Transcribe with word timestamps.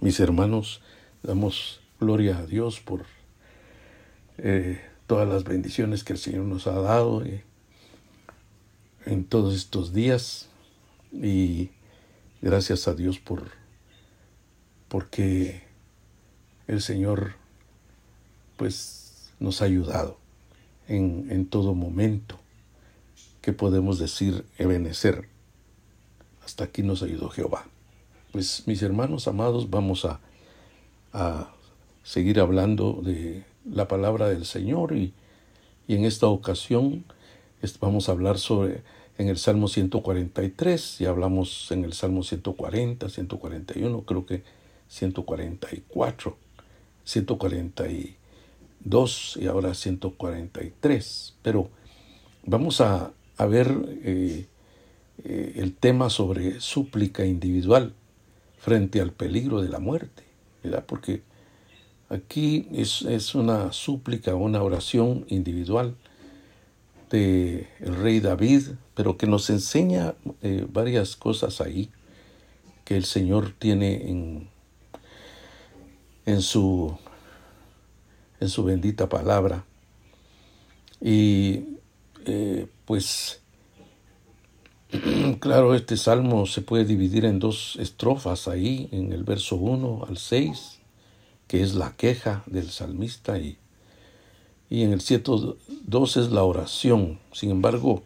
mis 0.00 0.20
hermanos, 0.20 0.80
damos 1.22 1.80
gloria 1.98 2.38
a 2.38 2.46
Dios 2.46 2.80
por 2.80 3.04
eh, 4.38 4.80
todas 5.06 5.28
las 5.28 5.44
bendiciones 5.44 6.04
que 6.04 6.12
el 6.12 6.18
Señor 6.18 6.44
nos 6.44 6.66
ha 6.66 6.80
dado 6.80 7.24
eh, 7.24 7.42
en 9.06 9.24
todos 9.24 9.54
estos 9.54 9.92
días 9.92 10.48
y 11.12 11.70
gracias 12.40 12.86
a 12.86 12.94
Dios 12.94 13.18
por 13.18 13.50
porque 14.88 15.62
el 16.66 16.80
Señor 16.80 17.34
pues 18.56 19.32
nos 19.40 19.60
ha 19.60 19.66
ayudado 19.66 20.18
en, 20.86 21.26
en 21.30 21.46
todo 21.46 21.74
momento 21.74 22.38
que 23.42 23.52
podemos 23.52 23.98
decir 23.98 24.46
ebenecer. 24.56 25.28
Hasta 26.44 26.64
aquí 26.64 26.82
nos 26.82 27.02
ayudó 27.02 27.28
Jehová. 27.28 27.66
Mis 28.66 28.82
hermanos 28.82 29.26
amados, 29.26 29.68
vamos 29.68 30.04
a, 30.04 30.20
a 31.12 31.52
seguir 32.04 32.38
hablando 32.38 33.00
de 33.02 33.42
la 33.68 33.88
palabra 33.88 34.28
del 34.28 34.44
Señor 34.44 34.96
y, 34.96 35.12
y 35.88 35.96
en 35.96 36.04
esta 36.04 36.28
ocasión 36.28 37.04
vamos 37.80 38.08
a 38.08 38.12
hablar 38.12 38.38
sobre 38.38 38.84
en 39.18 39.28
el 39.28 39.38
Salmo 39.38 39.66
143, 39.66 40.98
ya 41.00 41.08
hablamos 41.08 41.72
en 41.72 41.82
el 41.82 41.94
Salmo 41.94 42.22
140, 42.22 43.08
141, 43.08 44.02
creo 44.02 44.24
que 44.24 44.44
144, 44.86 46.36
142 47.02 49.38
y 49.40 49.46
ahora 49.48 49.74
143. 49.74 51.34
Pero 51.42 51.70
vamos 52.46 52.80
a, 52.80 53.10
a 53.36 53.46
ver 53.46 53.74
eh, 54.04 54.46
eh, 55.24 55.52
el 55.56 55.74
tema 55.74 56.08
sobre 56.08 56.60
súplica 56.60 57.26
individual 57.26 57.94
frente 58.58 59.00
al 59.00 59.12
peligro 59.12 59.62
de 59.62 59.68
la 59.68 59.78
muerte, 59.78 60.24
¿verdad? 60.62 60.84
Porque 60.86 61.22
aquí 62.08 62.68
es, 62.72 63.02
es 63.02 63.34
una 63.34 63.72
súplica, 63.72 64.34
una 64.34 64.62
oración 64.62 65.24
individual 65.28 65.96
de 67.10 67.68
el 67.80 67.96
rey 67.96 68.20
David, 68.20 68.62
pero 68.94 69.16
que 69.16 69.26
nos 69.26 69.48
enseña 69.50 70.14
eh, 70.42 70.66
varias 70.70 71.16
cosas 71.16 71.60
ahí 71.60 71.90
que 72.84 72.96
el 72.96 73.04
Señor 73.04 73.52
tiene 73.58 74.10
en, 74.10 74.48
en 76.26 76.42
su 76.42 76.98
en 78.40 78.48
su 78.48 78.64
bendita 78.64 79.08
palabra. 79.08 79.64
Y 81.00 81.78
eh, 82.24 82.66
pues 82.84 83.42
claro, 85.40 85.74
este 85.74 85.96
salmo 85.96 86.46
se 86.46 86.62
puede 86.62 86.84
dividir 86.84 87.24
en 87.24 87.38
dos 87.38 87.76
estrofas 87.80 88.48
ahí, 88.48 88.88
en 88.92 89.12
el 89.12 89.24
verso 89.24 89.56
1 89.56 90.06
al 90.08 90.18
6, 90.18 90.80
que 91.46 91.62
es 91.62 91.74
la 91.74 91.96
queja 91.96 92.42
del 92.46 92.70
salmista 92.70 93.38
y 93.38 93.58
y 94.70 94.82
en 94.82 94.92
el 94.92 95.00
102 95.00 96.16
es 96.16 96.30
la 96.30 96.42
oración. 96.42 97.18
Sin 97.32 97.50
embargo, 97.50 98.02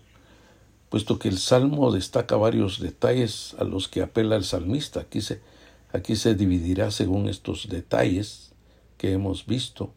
puesto 0.90 1.18
que 1.18 1.28
el 1.28 1.38
salmo 1.38 1.90
destaca 1.90 2.36
varios 2.36 2.80
detalles 2.80 3.54
a 3.58 3.64
los 3.64 3.88
que 3.88 4.02
apela 4.02 4.36
el 4.36 4.44
salmista, 4.44 5.00
aquí 5.00 5.20
se, 5.20 5.40
aquí 5.92 6.16
se 6.16 6.34
dividirá 6.34 6.90
según 6.90 7.28
estos 7.28 7.68
detalles 7.68 8.52
que 8.98 9.12
hemos 9.12 9.46
visto, 9.46 9.92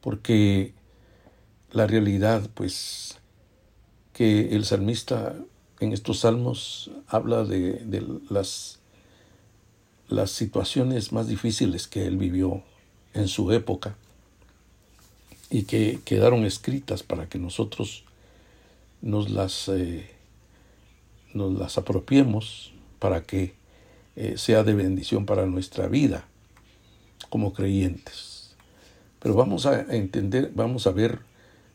porque 0.00 0.74
la 1.70 1.86
realidad, 1.86 2.48
pues, 2.54 3.18
que 4.12 4.54
el 4.54 4.64
salmista 4.64 5.36
en 5.82 5.92
estos 5.92 6.20
salmos 6.20 6.90
habla 7.08 7.44
de, 7.44 8.04
las, 8.30 8.78
las 10.08 10.30
situaciones 10.30 11.12
más 11.12 11.26
difíciles 11.26 11.88
que 11.88 12.06
él 12.06 12.16
vivió 12.16 12.62
en 13.14 13.26
su 13.26 13.50
época 13.50 13.96
y 15.50 15.64
que 15.64 15.98
quedaron 16.04 16.44
escritas 16.44 17.02
para 17.02 17.28
que 17.28 17.38
nosotros 17.38 18.04
nos 19.00 19.30
las, 19.30 19.68
eh, 19.68 20.08
nos 21.34 21.52
las 21.58 21.76
apropiemos 21.78 22.72
para 23.00 23.24
que 23.24 23.54
eh, 24.14 24.34
sea 24.36 24.62
de 24.62 24.74
bendición 24.74 25.26
para 25.26 25.46
nuestra 25.46 25.88
vida 25.88 26.24
como 27.28 27.52
creyentes. 27.52 28.54
Pero 29.18 29.34
vamos 29.34 29.66
a 29.66 29.80
entender, 29.94 30.52
vamos 30.54 30.86
a 30.86 30.92
ver, 30.92 31.20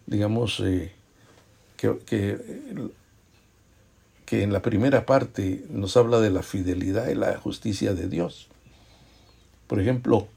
digamos, 0.06 0.62
eh, 0.62 0.94
que, 1.76 1.98
que, 2.06 2.38
que 4.28 4.44
en 4.44 4.52
la 4.52 4.62
primera 4.62 5.06
parte 5.06 5.64
nos 5.70 5.96
habla 5.96 6.20
de 6.20 6.30
la 6.30 6.44
fidelidad 6.44 7.08
y 7.08 7.16
la 7.16 7.38
justicia 7.38 7.94
de 7.94 8.10
Dios. 8.10 8.50
Por 9.68 9.80
ejemplo, 9.80 10.28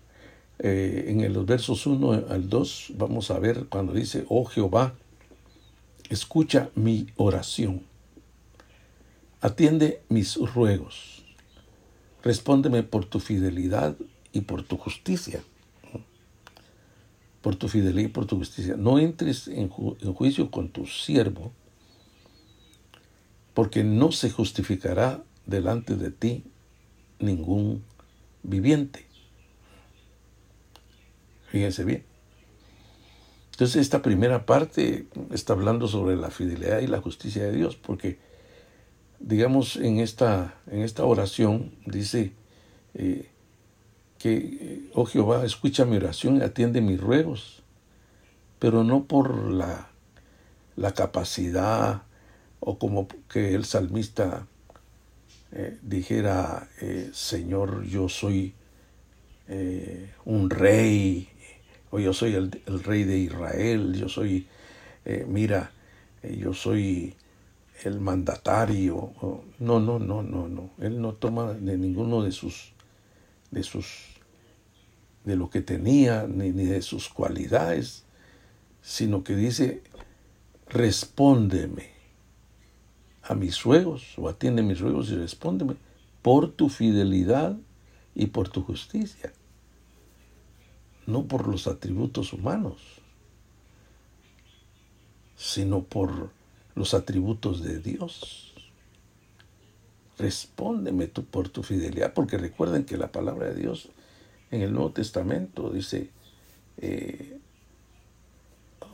eh, 0.60 1.06
en 1.08 1.32
los 1.32 1.44
versos 1.44 1.88
1 1.88 2.26
al 2.30 2.48
2 2.48 2.92
vamos 2.96 3.32
a 3.32 3.40
ver 3.40 3.66
cuando 3.68 3.92
dice, 3.92 4.24
oh 4.28 4.44
Jehová, 4.44 4.94
escucha 6.08 6.70
mi 6.76 7.08
oración, 7.16 7.82
atiende 9.40 10.02
mis 10.08 10.36
ruegos, 10.36 11.24
respóndeme 12.22 12.84
por 12.84 13.06
tu 13.06 13.18
fidelidad 13.18 13.96
y 14.32 14.42
por 14.42 14.62
tu 14.62 14.76
justicia. 14.76 15.42
Por 17.42 17.56
tu 17.56 17.66
fidelidad 17.66 18.08
y 18.08 18.12
por 18.12 18.26
tu 18.26 18.36
justicia. 18.36 18.76
No 18.76 19.00
entres 19.00 19.48
en, 19.48 19.72
en 20.00 20.14
juicio 20.14 20.48
con 20.52 20.68
tu 20.68 20.86
siervo, 20.86 21.52
porque 23.54 23.84
no 23.84 24.12
se 24.12 24.30
justificará 24.30 25.22
delante 25.46 25.96
de 25.96 26.10
ti 26.10 26.44
ningún 27.18 27.82
viviente. 28.42 29.06
Fíjense 31.48 31.84
bien. 31.84 32.04
Entonces 33.50 33.82
esta 33.82 34.00
primera 34.00 34.46
parte 34.46 35.06
está 35.32 35.52
hablando 35.52 35.86
sobre 35.86 36.16
la 36.16 36.30
fidelidad 36.30 36.80
y 36.80 36.86
la 36.86 37.00
justicia 37.00 37.42
de 37.42 37.52
Dios, 37.52 37.76
porque 37.76 38.18
digamos 39.18 39.76
en 39.76 39.98
esta, 39.98 40.54
en 40.70 40.80
esta 40.80 41.04
oración 41.04 41.74
dice 41.84 42.32
eh, 42.94 43.28
que, 44.18 44.88
oh 44.94 45.04
Jehová, 45.04 45.44
escucha 45.44 45.84
mi 45.84 45.96
oración 45.96 46.38
y 46.38 46.40
atiende 46.40 46.80
mis 46.80 47.00
ruegos, 47.00 47.62
pero 48.58 48.82
no 48.82 49.04
por 49.04 49.50
la, 49.50 49.90
la 50.76 50.92
capacidad 50.92 52.02
o 52.60 52.78
como 52.78 53.08
que 53.28 53.54
el 53.54 53.64
salmista 53.64 54.46
eh, 55.52 55.78
dijera, 55.82 56.68
eh, 56.80 57.10
Señor, 57.12 57.84
yo 57.84 58.08
soy 58.08 58.54
un 60.24 60.50
rey 60.50 61.28
o 61.90 61.98
yo 61.98 62.12
soy 62.12 62.34
el, 62.34 62.50
rey 62.84 63.04
de 63.04 63.18
Israel, 63.18 63.94
yo 63.94 64.08
soy, 64.08 64.46
eh, 65.04 65.24
mira, 65.28 65.72
eh, 66.22 66.36
yo 66.36 66.54
soy 66.54 67.14
el 67.82 68.00
mandatario. 68.00 69.12
no, 69.58 69.80
no, 69.80 69.98
no, 69.98 70.22
no, 70.22 70.48
no. 70.48 70.70
Él 70.78 71.00
no 71.00 71.14
toma 71.14 71.52
de 71.52 71.76
ninguno 71.76 72.22
de 72.22 72.30
sus, 72.30 72.72
de 73.50 73.62
sus, 73.62 74.20
de 75.24 75.36
lo 75.36 75.50
que 75.50 75.62
tenía, 75.62 76.26
ni, 76.28 76.52
ni 76.52 76.64
de 76.64 76.82
sus 76.82 77.08
cualidades, 77.08 78.04
sino 78.82 79.24
que 79.24 79.34
dice, 79.34 79.82
respóndeme 80.68 81.89
a 83.30 83.34
mis 83.34 83.62
ruegos, 83.62 84.18
o 84.18 84.28
atiende 84.28 84.62
mis 84.62 84.80
ruegos 84.80 85.10
y 85.10 85.14
respóndeme 85.14 85.76
por 86.22 86.50
tu 86.50 86.68
fidelidad 86.68 87.56
y 88.14 88.26
por 88.26 88.48
tu 88.48 88.62
justicia 88.62 89.32
no 91.10 91.24
por 91.24 91.48
los 91.48 91.66
atributos 91.66 92.32
humanos, 92.32 92.76
sino 95.36 95.82
por 95.82 96.30
los 96.74 96.94
atributos 96.94 97.62
de 97.62 97.80
Dios. 97.80 98.54
Respóndeme 100.18 101.06
tú 101.06 101.24
por 101.24 101.48
tu 101.48 101.62
fidelidad, 101.62 102.14
porque 102.14 102.38
recuerden 102.38 102.84
que 102.84 102.96
la 102.96 103.10
palabra 103.10 103.48
de 103.48 103.54
Dios 103.60 103.88
en 104.50 104.62
el 104.62 104.72
Nuevo 104.72 104.90
Testamento 104.92 105.70
dice, 105.70 106.10
eh, 106.78 107.38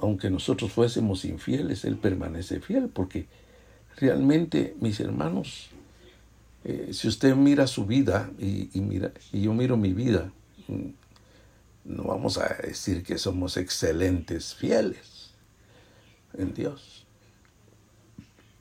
aunque 0.01 0.31
nosotros 0.31 0.73
fuésemos 0.73 1.25
infieles, 1.25 1.85
Él 1.85 1.97
permanece 1.97 2.61
fiel, 2.61 2.89
porque 2.89 3.27
realmente, 3.97 4.77
mis 4.81 5.01
hermanos, 5.01 5.71
eh, 6.65 6.91
si 6.93 7.09
usted 7.09 7.35
mira 7.35 7.67
su 7.67 7.87
vida 7.87 8.31
y, 8.39 8.69
mira, 8.81 9.13
y 9.33 9.43
yo 9.43 9.55
miro 9.55 9.77
mi 9.77 9.93
vida, 9.93 10.33
no 11.85 12.05
vamos 12.05 12.39
a 12.39 12.49
decir 12.63 13.03
que 13.03 13.19
somos 13.19 13.57
excelentes, 13.57 14.55
fieles 14.55 15.31
en 16.35 16.55
Dios. 16.55 17.07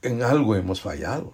En 0.02 0.22
algo 0.22 0.56
hemos 0.56 0.82
fallado. 0.82 1.34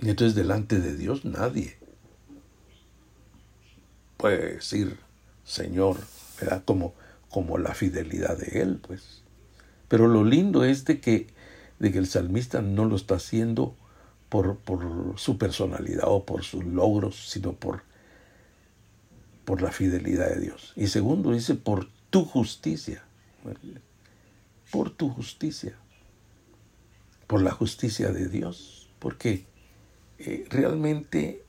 Y 0.00 0.10
entonces 0.10 0.34
delante 0.34 0.78
de 0.80 0.96
Dios 0.96 1.24
nadie 1.24 1.76
puede 4.16 4.54
decir, 4.54 4.98
Señor, 5.44 5.96
¿verdad? 6.40 6.62
Como, 6.64 6.94
como 7.30 7.56
la 7.56 7.72
fidelidad 7.74 8.36
de 8.36 8.60
Él, 8.60 8.80
pues. 8.86 9.22
Pero 9.88 10.06
lo 10.06 10.24
lindo 10.24 10.64
es 10.64 10.84
de 10.84 11.00
que, 11.00 11.28
de 11.78 11.92
que 11.92 11.98
el 11.98 12.06
salmista 12.06 12.62
no 12.62 12.84
lo 12.84 12.96
está 12.96 13.16
haciendo 13.16 13.74
por, 14.28 14.58
por 14.58 15.14
su 15.16 15.38
personalidad 15.38 16.04
o 16.06 16.24
por 16.24 16.44
sus 16.44 16.64
logros, 16.64 17.30
sino 17.30 17.54
por, 17.54 17.82
por 19.44 19.62
la 19.62 19.72
fidelidad 19.72 20.28
de 20.28 20.40
Dios. 20.40 20.72
Y 20.76 20.88
segundo, 20.88 21.32
dice, 21.32 21.54
por 21.54 21.88
tu 22.10 22.24
justicia. 22.24 23.02
Por 24.70 24.90
tu 24.90 25.08
justicia. 25.08 25.76
Por 27.26 27.42
la 27.42 27.52
justicia 27.52 28.10
de 28.12 28.28
Dios. 28.28 28.90
Porque 28.98 29.46
eh, 30.18 30.46
realmente, 30.50 31.44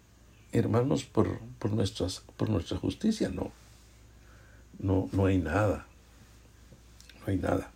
hermanos, 0.53 1.03
por, 1.03 1.39
por, 1.59 1.71
nuestras, 1.71 2.23
por 2.37 2.49
nuestra 2.49 2.77
justicia 2.77 3.29
no. 3.29 3.51
No, 4.77 5.09
no 5.11 5.25
hay 5.25 5.39
nada. 5.39 5.85
No 7.19 7.25
hay 7.27 7.37
nada. 7.37 7.71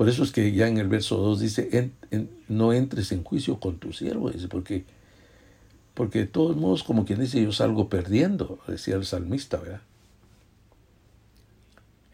Por 0.00 0.08
eso 0.08 0.22
es 0.22 0.32
que 0.32 0.50
ya 0.52 0.66
en 0.66 0.78
el 0.78 0.88
verso 0.88 1.18
2 1.18 1.40
dice, 1.40 1.92
no 2.48 2.72
entres 2.72 3.12
en 3.12 3.22
juicio 3.22 3.60
con 3.60 3.76
tu 3.76 3.92
siervo, 3.92 4.30
dice, 4.30 4.48
porque, 4.48 4.86
porque 5.92 6.20
de 6.20 6.26
todos 6.26 6.56
modos, 6.56 6.84
como 6.84 7.04
quien 7.04 7.20
dice, 7.20 7.42
yo 7.42 7.52
salgo 7.52 7.90
perdiendo, 7.90 8.60
decía 8.66 8.94
el 8.94 9.04
salmista, 9.04 9.58
¿verdad? 9.58 9.82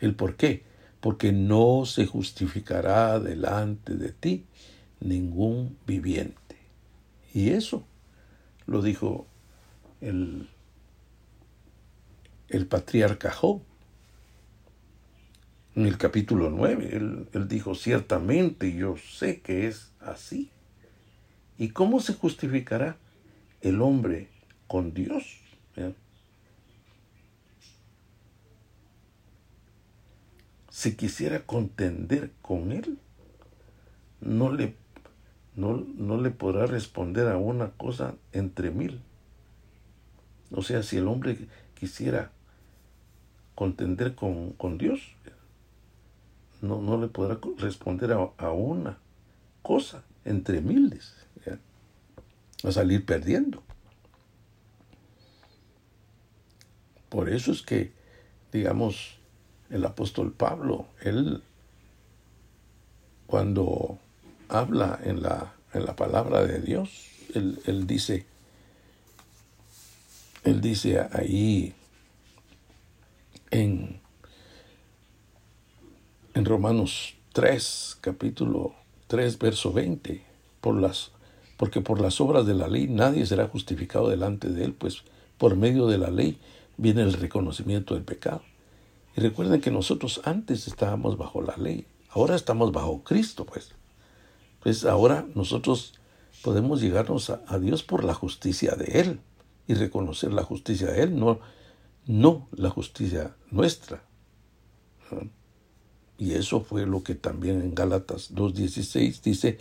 ¿El 0.01 0.17
por 0.17 0.35
qué? 0.35 0.65
Porque 0.99 1.31
no 1.31 1.87
se 1.87 2.07
justificará 2.07 3.21
delante 3.21 3.95
de 3.95 4.11
ti 4.11 4.47
ningún 4.99 5.79
viviente. 5.87 6.57
Y 7.33 7.51
eso 7.51 7.85
lo 8.67 8.83
dijo 8.83 9.29
el, 10.01 10.49
el 12.49 12.67
patriarca 12.67 13.31
Job 13.31 13.61
en 15.77 15.85
el 15.85 15.99
capítulo 15.99 16.49
9, 16.49 16.97
él, 16.97 17.49
dijo, 17.49 17.75
ciertamente 17.75 18.73
yo 18.73 18.97
sé 18.97 19.43
que 19.43 19.67
es 19.67 19.93
así. 20.01 20.51
¿Y 21.59 21.69
cómo 21.69 22.01
se 22.01 22.15
justificará 22.15 22.97
el 23.61 23.83
hombre 23.83 24.29
con 24.69 24.95
Dios? 24.95 25.43
Si 30.71 30.97
quisiera 30.97 31.41
contender 31.41 32.31
con 32.41 32.73
Él, 32.73 32.99
no 34.21 34.53
le, 34.53 34.75
no, 35.57 35.87
no 35.97 36.21
le 36.21 36.31
podrá 36.31 36.67
responder 36.67 37.29
a 37.29 37.37
una 37.37 37.71
cosa 37.73 38.15
entre 38.33 38.71
mil. 38.71 39.01
O 40.53 40.63
sea, 40.63 40.83
si 40.83 40.97
el 40.97 41.09
hombre 41.09 41.49
quisiera 41.79 42.31
contender 43.55 44.15
con, 44.15 44.53
con 44.53 44.77
Dios, 44.77 45.16
no, 46.61 46.81
no 46.81 47.01
le 47.01 47.09
podrá 47.09 47.39
responder 47.59 48.13
a, 48.13 48.51
una 48.51 48.99
cosa 49.63 50.03
entre 50.25 50.61
miles. 50.61 51.15
A 52.65 52.73
salir 52.73 53.05
perdiendo. 53.05 53.63
Por 57.09 57.29
eso 57.29 57.53
es 57.53 57.63
que, 57.63 57.93
digamos, 58.51 59.19
el 59.71 59.85
apóstol 59.85 60.33
Pablo, 60.33 60.87
él, 61.03 61.43
cuando 63.27 63.99
habla 64.49 64.99
en 65.05 65.23
la, 65.23 65.53
en 65.75 65.85
la 65.85 65.95
palabra 65.95 66.45
de 66.45 66.61
Dios, 66.61 67.09
él, 67.35 67.61
él 67.67 67.87
dice, 67.87 68.27
él 70.45 70.61
dice 70.61 71.07
ahí 71.13 71.75
en 73.51 74.01
en 76.37 76.45
Romanos 76.45 77.15
3, 77.33 77.97
capítulo 78.03 78.75
3, 79.07 79.39
verso 79.39 79.73
20, 79.73 80.23
por 80.61 80.79
las, 80.79 81.13
porque 81.57 81.81
por 81.81 81.99
las 81.99 82.21
obras 82.21 82.45
de 82.45 82.53
la 82.53 82.69
ley 82.69 82.89
nadie 82.89 83.25
será 83.25 83.49
justificado 83.49 84.11
delante 84.11 84.51
de 84.51 84.63
él, 84.63 84.75
pues 84.75 85.03
por 85.39 85.57
medio 85.57 85.87
de 85.87 85.97
la 85.97 86.11
ley 86.11 86.39
viene 86.77 87.01
el 87.01 87.15
reconocimiento 87.15 87.95
del 87.95 88.05
pecado. 88.05 88.43
Y 89.17 89.23
recuerden 89.23 89.63
que 89.63 89.71
nosotros 89.71 90.21
antes 90.25 90.67
estábamos 90.67 91.17
bajo 91.17 91.41
la 91.41 91.57
ley, 91.57 91.87
ahora 92.11 92.37
estamos 92.37 92.71
bajo 92.71 93.03
Cristo, 93.03 93.47
pues. 93.47 93.71
Pues 94.61 94.85
ahora 94.85 95.27
nosotros 95.35 95.95
podemos 96.43 96.83
llegarnos 96.83 97.31
a, 97.31 97.59
Dios 97.59 97.83
por 97.83 98.05
la 98.05 98.13
justicia 98.13 98.75
de 98.75 99.01
Él 99.01 99.21
y 99.67 99.73
reconocer 99.73 100.35
la 100.35 100.43
justicia 100.43 100.89
de 100.89 101.03
Él, 101.05 101.19
no, 101.19 101.41
no 102.05 102.47
la 102.53 102.69
justicia 102.69 103.35
nuestra. 103.51 104.03
Y 106.19 106.33
eso 106.33 106.61
fue 106.61 106.87
lo 106.87 107.03
que 107.03 107.15
también 107.15 107.61
en 107.61 107.75
Gálatas 107.75 108.35
2.16 108.35 109.21
dice, 109.23 109.59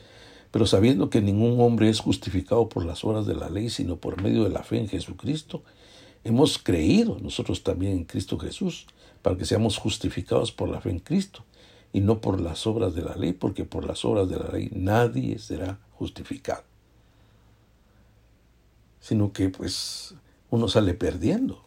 pero 0.52 0.66
sabiendo 0.66 1.10
que 1.10 1.22
ningún 1.22 1.60
hombre 1.60 1.90
es 1.90 2.00
justificado 2.00 2.70
por 2.70 2.86
las 2.86 3.04
obras 3.04 3.26
de 3.26 3.36
la 3.36 3.50
ley, 3.50 3.70
sino 3.70 3.98
por 3.98 4.22
medio 4.22 4.46
de 4.46 4.52
la 4.52 4.64
fe 4.64 4.80
en 4.80 4.88
Jesucristo, 4.88 5.64
hemos 6.24 6.58
creído 6.58 7.18
nosotros 7.22 7.64
también 7.64 7.92
en 7.92 8.04
Cristo 8.06 8.38
Jesús, 8.40 8.88
para 9.22 9.36
que 9.36 9.46
seamos 9.46 9.78
justificados 9.78 10.52
por 10.52 10.70
la 10.70 10.80
fe 10.80 10.92
en 10.92 11.00
Cristo, 11.00 11.44
y 11.92 12.00
no 12.00 12.22
por 12.22 12.40
las 12.40 12.68
obras 12.68 12.96
de 12.96 13.02
la 13.02 13.16
ley, 13.16 13.34
porque 13.34 13.66
por 13.66 13.86
las 13.86 14.06
obras 14.06 14.30
de 14.30 14.38
la 14.38 14.50
ley 14.50 14.70
nadie 14.74 15.40
será 15.40 15.80
justificado. 15.92 16.64
Sino 19.02 19.34
que 19.34 19.50
pues 19.50 20.16
uno 20.50 20.68
sale 20.68 20.94
perdiendo. 20.94 21.64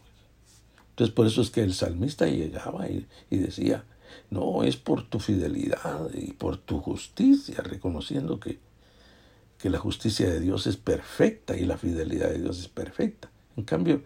Entonces 0.90 1.14
por 1.14 1.26
eso 1.26 1.42
es 1.42 1.50
que 1.50 1.62
el 1.62 1.74
salmista 1.74 2.26
llegaba 2.26 2.88
y, 2.88 3.06
y 3.30 3.36
decía, 3.36 3.84
no, 4.30 4.62
es 4.62 4.76
por 4.76 5.02
tu 5.02 5.18
fidelidad 5.18 6.10
y 6.14 6.32
por 6.32 6.56
tu 6.56 6.80
justicia, 6.80 7.62
reconociendo 7.62 8.40
que, 8.40 8.58
que 9.58 9.70
la 9.70 9.78
justicia 9.78 10.28
de 10.30 10.40
Dios 10.40 10.66
es 10.66 10.76
perfecta 10.76 11.56
y 11.56 11.64
la 11.64 11.78
fidelidad 11.78 12.30
de 12.30 12.40
Dios 12.40 12.58
es 12.60 12.68
perfecta. 12.68 13.30
En 13.56 13.64
cambio, 13.64 14.02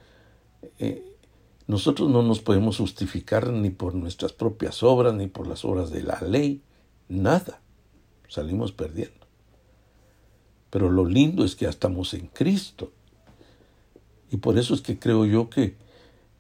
eh, 0.79 1.17
nosotros 1.67 2.11
no 2.11 2.23
nos 2.23 2.41
podemos 2.41 2.79
justificar 2.79 3.51
ni 3.51 3.71
por 3.71 3.95
nuestras 3.95 4.33
propias 4.33 4.83
obras, 4.83 5.15
ni 5.15 5.27
por 5.27 5.47
las 5.47 5.65
obras 5.65 5.91
de 5.91 6.03
la 6.03 6.21
ley, 6.21 6.63
nada. 7.09 7.61
Salimos 8.29 8.73
perdiendo. 8.73 9.27
Pero 10.71 10.91
lo 10.91 11.05
lindo 11.05 11.45
es 11.45 11.55
que 11.55 11.67
ya 11.67 11.71
estamos 11.71 12.15
en 12.15 12.29
Cristo. 12.29 12.93
Y 14.31 14.39
por 14.39 14.59
eso 14.59 14.75
es 14.75 14.81
que 14.81 14.99
creo 14.99 15.27
yo 15.27 15.51
que, 15.51 15.77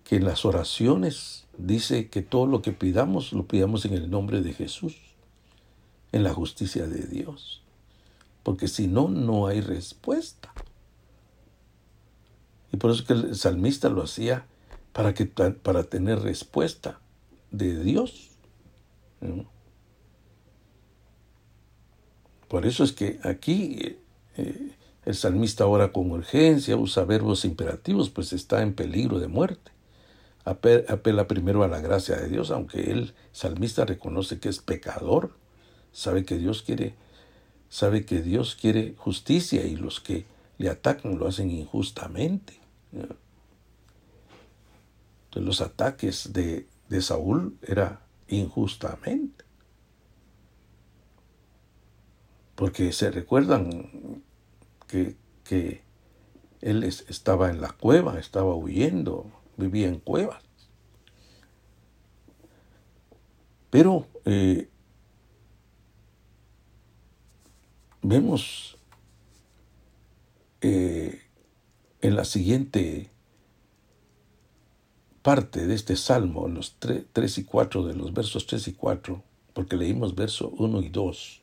que 0.04 0.16
en 0.16 0.24
las 0.24 0.44
oraciones 0.44 1.41
dice 1.58 2.08
que 2.08 2.22
todo 2.22 2.46
lo 2.46 2.62
que 2.62 2.72
pidamos 2.72 3.32
lo 3.32 3.46
pidamos 3.46 3.84
en 3.84 3.94
el 3.94 4.10
nombre 4.10 4.42
de 4.42 4.52
Jesús, 4.52 4.96
en 6.12 6.24
la 6.24 6.32
justicia 6.32 6.86
de 6.86 7.06
Dios, 7.06 7.62
porque 8.42 8.68
si 8.68 8.86
no, 8.86 9.08
no 9.08 9.46
hay 9.46 9.60
respuesta. 9.60 10.52
Y 12.72 12.76
por 12.78 12.90
eso 12.90 13.04
que 13.04 13.12
el 13.12 13.36
salmista 13.36 13.88
lo 13.88 14.02
hacía 14.02 14.46
para, 14.92 15.14
que, 15.14 15.26
para 15.26 15.84
tener 15.84 16.20
respuesta 16.20 17.00
de 17.50 17.82
Dios. 17.82 18.30
Por 22.48 22.66
eso 22.66 22.82
es 22.82 22.92
que 22.92 23.20
aquí 23.22 23.98
eh, 24.36 24.76
el 25.04 25.14
salmista 25.14 25.66
ora 25.66 25.92
con 25.92 26.10
urgencia, 26.10 26.76
usa 26.76 27.04
verbos 27.04 27.44
imperativos, 27.44 28.10
pues 28.10 28.32
está 28.32 28.62
en 28.62 28.74
peligro 28.74 29.18
de 29.18 29.28
muerte 29.28 29.71
apela 30.44 31.28
primero 31.28 31.62
a 31.62 31.68
la 31.68 31.80
gracia 31.80 32.16
de 32.16 32.28
Dios, 32.28 32.50
aunque 32.50 32.90
el 32.90 33.14
salmista 33.32 33.84
reconoce 33.84 34.40
que 34.40 34.48
es 34.48 34.58
pecador, 34.58 35.36
sabe 35.92 36.24
que 36.24 36.36
Dios 36.36 36.62
quiere, 36.62 36.94
sabe 37.68 38.04
que 38.04 38.22
Dios 38.22 38.56
quiere 38.56 38.94
justicia 38.96 39.64
y 39.64 39.76
los 39.76 40.00
que 40.00 40.24
le 40.58 40.68
atacan 40.68 41.18
lo 41.18 41.28
hacen 41.28 41.50
injustamente. 41.50 42.60
Entonces 42.92 45.46
los 45.46 45.60
ataques 45.60 46.32
de, 46.32 46.66
de 46.88 47.02
Saúl 47.02 47.56
era 47.62 48.00
injustamente. 48.28 49.44
Porque 52.54 52.92
se 52.92 53.10
recuerdan 53.10 54.22
que, 54.86 55.16
que 55.44 55.82
él 56.60 56.84
estaba 56.84 57.50
en 57.50 57.60
la 57.60 57.72
cueva, 57.72 58.18
estaba 58.18 58.54
huyendo, 58.54 59.30
vivía 59.56 59.88
en 59.88 59.98
cuevas. 59.98 60.42
Pero 63.70 64.06
eh, 64.24 64.68
vemos 68.02 68.76
eh, 70.60 71.22
en 72.02 72.16
la 72.16 72.24
siguiente 72.24 73.10
parte 75.22 75.66
de 75.66 75.74
este 75.74 75.96
salmo, 75.96 76.46
en 76.46 76.54
los 76.54 76.76
3, 76.78 77.38
y 77.38 77.44
4, 77.44 77.86
de 77.86 77.94
los 77.94 78.12
versos 78.12 78.46
3 78.46 78.68
y 78.68 78.72
4, 78.74 79.22
porque 79.54 79.76
leímos 79.76 80.14
verso 80.14 80.50
1 80.50 80.82
y 80.82 80.88
2, 80.88 81.42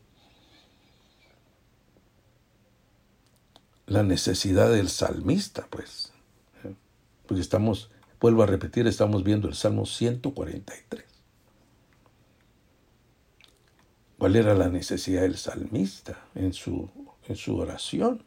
la 3.87 4.03
necesidad 4.03 4.71
del 4.71 4.89
salmista, 4.89 5.65
pues, 5.69 6.11
¿eh? 6.63 6.75
porque 7.25 7.41
estamos 7.41 7.89
Vuelvo 8.19 8.43
a 8.43 8.45
repetir, 8.45 8.85
estamos 8.87 9.23
viendo 9.23 9.47
el 9.47 9.53
Salmo 9.53 9.85
143. 9.85 11.05
¿Cuál 14.17 14.35
era 14.35 14.53
la 14.53 14.67
necesidad 14.67 15.21
del 15.21 15.37
salmista 15.37 16.25
en 16.35 16.51
su, 16.51 16.89
en 17.29 17.35
su 17.37 17.57
oración. 17.57 18.23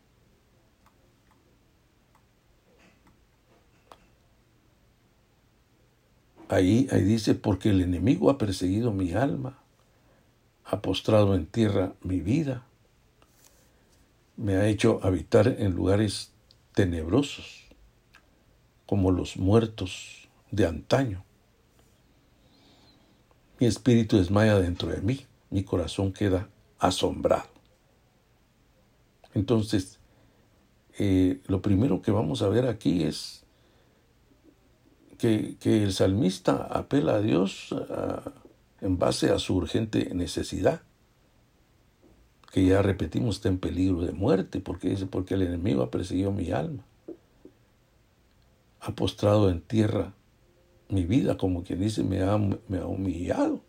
Ahí, 6.49 6.89
ahí 6.91 7.03
dice, 7.03 7.35
porque 7.35 7.71
el 7.71 7.81
enemigo 7.81 8.31
ha 8.31 8.39
perseguido 8.39 8.93
mi 8.93 9.13
alma, 9.13 9.59
ha 10.65 10.81
postrado 10.81 11.35
en 11.35 11.47
tierra 11.47 11.95
mi 12.03 12.21
vida, 12.21 12.65
me 14.37 14.57
ha 14.57 14.67
hecho 14.67 15.01
habitar 15.03 15.49
en 15.49 15.75
lugares 15.75 16.33
tenebrosos, 16.75 17.62
como 18.93 19.11
los 19.11 19.39
muertos 19.39 20.29
de 20.51 20.67
antaño. 20.67 21.25
Mi 23.59 23.67
espíritu 23.67 24.19
desmaya 24.19 24.59
dentro 24.59 24.91
de 24.91 25.01
mí, 25.01 25.25
mi 25.49 25.65
corazón 25.65 26.13
queda 26.13 26.51
asombrado. 26.79 27.49
Entonces, 29.33 29.99
eh, 30.99 31.41
lo 31.47 31.63
primero 31.63 32.03
que 32.03 32.11
vamos 32.11 32.43
a 32.43 32.51
ver 32.51 32.67
aquí 32.67 33.05
es 33.05 33.47
que, 35.17 35.57
el 35.65 35.95
salmista 35.95 36.57
apela 36.57 37.15
a 37.15 37.21
Dios 37.23 37.75
en 38.83 38.99
base 38.99 39.31
a 39.31 39.39
su 39.39 39.57
urgente 39.57 40.15
necesidad, 40.15 40.83
que 42.51 42.67
ya 42.67 42.83
repetimos 42.83 43.37
está 43.37 43.49
en 43.49 43.57
peligro 43.57 44.03
de 44.03 44.13
muerte, 44.13 44.61
porque 44.61 44.91
dice, 44.91 45.07
porque 45.07 45.33
el 45.33 45.41
enemigo 45.41 45.83
ha 45.83 45.91
perseguido 45.91 46.31
mi 46.31 46.51
alma, 46.51 46.85
ha 48.83 48.93
postrado 48.97 49.49
en 49.49 49.61
tierra 49.61 50.13
mi 50.89 51.07
vida, 51.07 51.37
como 51.37 51.63
quien 51.63 51.81
dice, 51.81 52.03
me 52.03 52.21
ha, 52.21 52.37
humillado. 52.85 53.63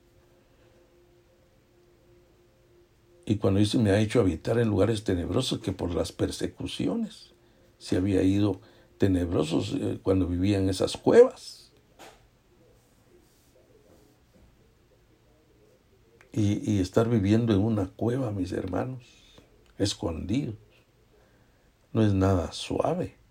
Y 3.26 3.38
cuando 3.38 3.60
dice 3.60 3.78
me 3.78 3.92
ha 3.92 4.00
hecho 4.00 4.20
habitar 4.20 4.58
en 4.58 4.68
lugares 4.68 5.04
tenebrosos, 5.04 5.60
que 5.60 5.72
por 5.72 5.94
las 5.94 6.12
persecuciones 6.12 7.34
se 7.78 7.96
había 7.96 8.24
ido 8.24 8.60
tenebrosos 8.98 9.76
eh, 9.80 10.00
cuando 10.02 10.28
vivía 10.28 10.58
en 10.58 10.68
esas 10.68 10.98
cuevas. 10.98 11.72
Y, 16.36 16.80
estar 16.80 17.08
viviendo 17.08 17.54
en 17.54 17.60
una 17.60 17.90
cueva, 17.90 18.32
mis 18.32 18.52
hermanos, 18.52 19.04
escondidos, 19.78 20.56
no 21.92 22.04
es 22.04 22.12
nada 22.16 22.52
suave. 22.52 23.23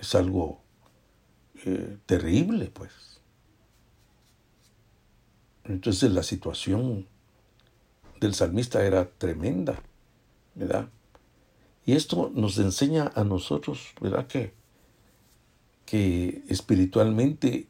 Es 0.00 0.14
algo 0.14 0.62
eh, 1.64 1.98
terrible, 2.06 2.70
pues. 2.72 3.20
Entonces 5.64 6.10
la 6.12 6.22
situación 6.22 7.06
del 8.18 8.34
salmista 8.34 8.84
era 8.84 9.08
tremenda, 9.08 9.80
¿verdad? 10.54 10.88
Y 11.84 11.92
esto 11.92 12.30
nos 12.34 12.58
enseña 12.58 13.12
a 13.14 13.24
nosotros, 13.24 13.94
¿verdad? 14.00 14.26
Que, 14.26 14.52
que 15.86 16.42
espiritualmente 16.48 17.68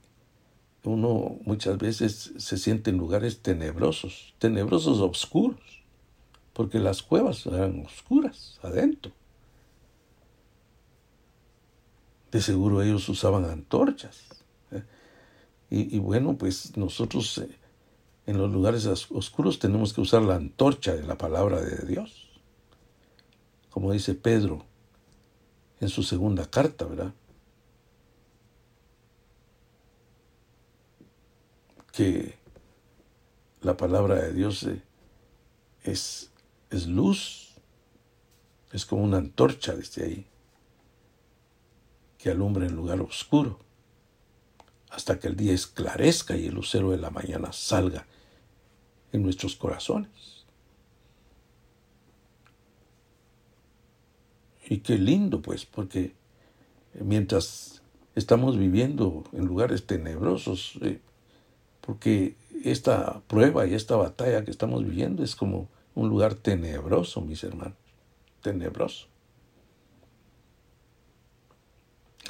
uno 0.85 1.39
muchas 1.45 1.79
veces 1.79 2.33
se 2.37 2.59
siente 2.59 2.91
en 2.91 2.99
lugares 2.99 3.41
tenebrosos, 3.41 4.35
tenebrosos 4.39 4.99
oscuros, 5.01 5.83
porque 6.53 6.79
las 6.79 7.03
cuevas 7.03 7.47
eran 7.47 7.85
oscuras 7.85 8.59
adentro. 8.63 9.13
De 12.31 12.41
seguro 12.41 12.83
ellos 12.83 13.09
usaban 13.09 13.45
antorchas. 13.45 14.29
¿eh? 14.71 14.83
Y, 15.71 15.97
y, 15.97 15.99
bueno, 15.99 16.37
pues 16.37 16.77
nosotros 16.77 17.39
eh, 17.39 17.49
en 18.27 18.39
los 18.39 18.51
lugares 18.51 18.87
oscuros 18.87 19.59
tenemos 19.59 19.93
que 19.93 20.01
usar 20.01 20.23
la 20.23 20.37
antorcha 20.37 20.95
de 20.95 21.03
la 21.05 21.19
palabra 21.19 21.61
de 21.61 21.87
Dios 21.87 22.31
como 23.71 23.93
dice 23.93 24.15
Pedro 24.15 24.67
en 25.81 25.89
su 25.89 26.03
segunda 26.03 26.51
carta, 26.51 26.85
¿verdad? 26.85 27.15
Que 31.93 32.39
la 33.63 33.77
palabra 33.77 34.17
de 34.17 34.33
Dios 34.33 34.65
eh, 34.65 34.83
es, 35.83 36.31
es 36.69 36.87
luz, 36.87 37.55
es 38.73 38.85
como 38.85 39.03
una 39.05 39.19
antorcha 39.19 39.75
desde 39.75 40.05
ahí, 40.05 40.27
que 42.23 42.31
alumbra 42.31 42.67
en 42.67 42.77
lugar 42.77 43.01
oscuro, 43.01 43.59
hasta 44.91 45.19
que 45.19 45.29
el 45.29 45.37
día 45.37 45.53
esclarezca 45.53 46.37
y 46.37 46.47
el 46.47 46.55
lucero 46.55 46.91
de 46.91 46.99
la 46.99 47.11
mañana 47.11 47.53
salga 47.53 48.07
en 49.13 49.23
nuestros 49.23 49.57
corazones. 49.57 50.45
Y 54.69 54.79
qué 54.79 54.99
lindo, 54.99 55.41
pues, 55.41 55.65
porque 55.65 56.15
mientras 56.95 57.83
estamos 58.15 58.59
viviendo 58.59 59.25
en 59.33 59.47
lugares 59.47 59.87
tenebrosos, 59.87 60.79
eh, 60.83 61.01
porque 61.81 62.37
esta 62.65 63.21
prueba 63.27 63.67
y 63.67 63.75
esta 63.75 63.97
batalla 63.97 64.45
que 64.45 64.51
estamos 64.51 64.85
viviendo 64.85 65.25
es 65.25 65.35
como 65.35 65.69
un 65.95 66.09
lugar 66.09 66.35
tenebroso, 66.35 67.21
mis 67.21 67.43
hermanos, 67.43 67.79
tenebroso. 68.43 69.09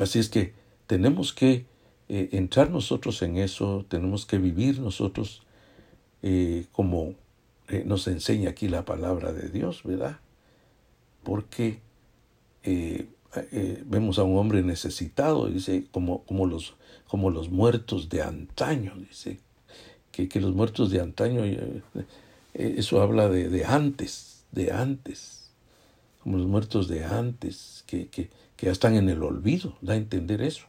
Así 0.00 0.18
es 0.18 0.28
que 0.28 0.54
tenemos 0.86 1.32
que 1.32 1.66
eh, 2.08 2.30
entrar 2.32 2.70
nosotros 2.70 3.22
en 3.22 3.36
eso, 3.36 3.84
tenemos 3.88 4.26
que 4.26 4.38
vivir 4.38 4.80
nosotros 4.80 5.42
eh, 6.22 6.66
como 6.72 7.14
nos 7.84 8.08
enseña 8.08 8.50
aquí 8.50 8.66
la 8.68 8.84
palabra 8.84 9.32
de 9.32 9.48
Dios, 9.48 9.82
¿verdad? 9.84 10.18
Porque 11.22 11.78
eh, 12.64 13.06
eh, 13.52 13.82
vemos 13.86 14.18
a 14.18 14.24
un 14.24 14.36
hombre 14.36 14.62
necesitado, 14.62 15.46
dice, 15.46 15.86
como, 15.92 16.24
como, 16.24 16.46
los, 16.46 16.74
como 17.06 17.30
los 17.30 17.48
muertos 17.48 18.08
de 18.08 18.22
antaño, 18.22 18.94
dice, 18.96 19.38
que, 20.10 20.28
que 20.28 20.40
los 20.40 20.54
muertos 20.54 20.90
de 20.90 21.00
antaño, 21.00 21.44
eh, 21.44 21.82
eso 22.54 23.00
habla 23.00 23.28
de, 23.28 23.48
de, 23.48 23.64
antes, 23.64 24.44
de 24.50 24.72
antes, 24.72 25.52
como 26.24 26.38
los 26.38 26.46
muertos 26.48 26.88
de 26.88 27.04
antes, 27.04 27.84
que, 27.86 28.08
que, 28.08 28.30
que 28.60 28.66
ya 28.66 28.72
están 28.72 28.94
en 28.94 29.08
el 29.08 29.22
olvido, 29.22 29.78
da 29.80 29.94
a 29.94 29.96
entender 29.96 30.42
eso. 30.42 30.66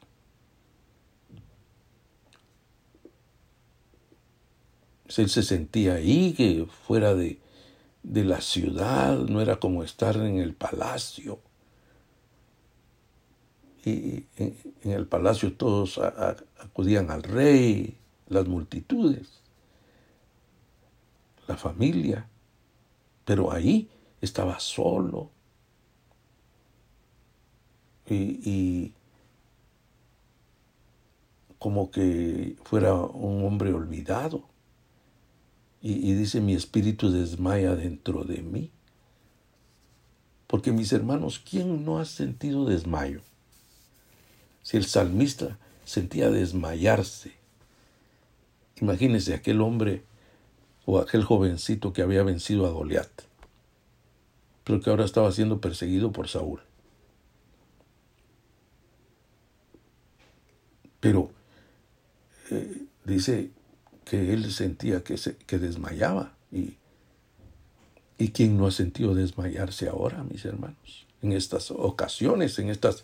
Él 5.17 5.29
se 5.29 5.43
sentía 5.43 5.95
ahí, 5.95 6.31
que 6.31 6.65
fuera 6.88 7.13
de, 7.15 7.41
de 8.01 8.24
la 8.24 8.39
ciudad, 8.39 9.17
no 9.17 9.41
era 9.41 9.57
como 9.57 9.83
estar 9.83 10.15
en 10.15 10.38
el 10.38 10.53
palacio 10.53 11.39
y 13.83 14.25
en 14.38 14.91
el 14.91 15.05
palacio 15.05 15.51
todos 15.51 15.98
acudían 15.98 17.12
al 17.12 17.24
rey, 17.24 17.98
las 18.29 18.48
multitudes, 18.48 19.41
la 21.45 21.57
familia, 21.57 22.29
pero 23.25 23.51
ahí 23.51 23.89
estaba 24.21 24.62
solo 24.62 25.31
y, 28.10 28.93
como 31.60 31.91
que 31.91 32.55
fuera 32.63 32.96
un 32.96 33.46
hombre 33.46 33.74
olvidado. 33.74 34.43
Y, 35.81 35.93
y 36.10 36.13
dice, 36.13 36.41
mi 36.41 36.53
espíritu 36.53 37.12
desmaya 37.12 37.75
dentro 37.75 38.24
de 38.24 38.41
mí. 38.41 38.72
Porque 40.48 40.72
mis 40.72 40.91
hermanos, 40.91 41.39
¿quién 41.39 41.86
no 41.86 42.00
ha 42.00 42.05
sentido 42.05 42.65
desmayo? 42.65 43.22
Si 44.63 44.77
el 44.77 44.86
salmista 44.86 45.58
sentía 45.86 46.29
desmayarse, 46.29 47.34
imagínese 48.79 49.34
aquel 49.34 49.62
hombre 49.62 50.03
o 50.86 51.00
aquel 51.00 51.24
jovencito 51.24 51.93
que 51.93 52.01
había 52.01 52.24
vencido 52.24 52.65
a 52.65 52.72
Goliat, 52.72 53.10
pero 54.63 54.81
que 54.81 54.89
ahora 54.89 55.05
estaba 55.05 55.31
siendo 55.31 55.62
perseguido 55.62 56.12
por 56.12 56.27
Saúl. 56.27 56.62
Pero 61.01 61.31
eh, 62.50 62.86
dice 63.03 63.51
que 64.05 64.34
él 64.34 64.50
sentía 64.53 65.03
que, 65.03 65.17
se, 65.17 65.36
que 65.36 65.58
desmayaba 65.58 66.34
y, 66.53 66.77
y 68.17 68.29
quién 68.29 68.58
no 68.58 68.67
ha 68.67 68.72
sentido 68.72 69.13
desmayarse 69.13 69.89
ahora, 69.89 70.24
mis 70.24 70.46
hermanos, 70.46 71.05
en 71.22 71.34
estas 71.34 71.72
ocasiones, 71.72 72.58
en 72.60 72.70
estas 72.70 73.03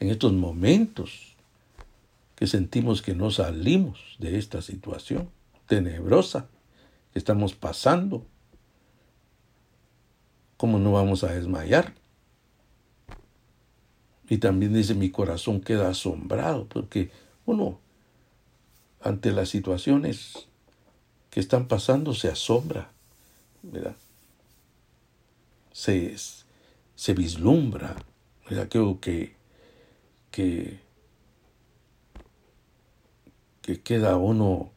en 0.00 0.10
estos 0.10 0.32
momentos 0.32 1.36
que 2.36 2.46
sentimos 2.46 3.02
que 3.02 3.14
no 3.14 3.30
salimos 3.30 4.16
de 4.18 4.38
esta 4.38 4.60
situación 4.62 5.30
tenebrosa 5.66 6.48
que 7.12 7.18
estamos 7.18 7.54
pasando. 7.54 8.26
¿Cómo 10.56 10.78
no 10.78 10.92
vamos 10.92 11.24
a 11.24 11.32
desmayar? 11.32 11.94
Y 14.34 14.38
también 14.38 14.74
dice, 14.74 14.94
mi 14.94 15.10
corazón 15.10 15.60
queda 15.60 15.90
asombrado, 15.90 16.66
porque 16.66 17.12
uno, 17.46 17.78
ante 19.00 19.30
las 19.30 19.48
situaciones 19.48 20.48
que 21.30 21.38
están 21.38 21.68
pasando, 21.68 22.14
se 22.14 22.30
asombra, 22.30 22.90
se, 25.70 26.16
se 26.96 27.14
vislumbra, 27.14 27.94
creo 28.68 28.98
que, 28.98 29.36
que, 30.32 30.80
que 33.62 33.80
queda 33.82 34.16
uno 34.16 34.72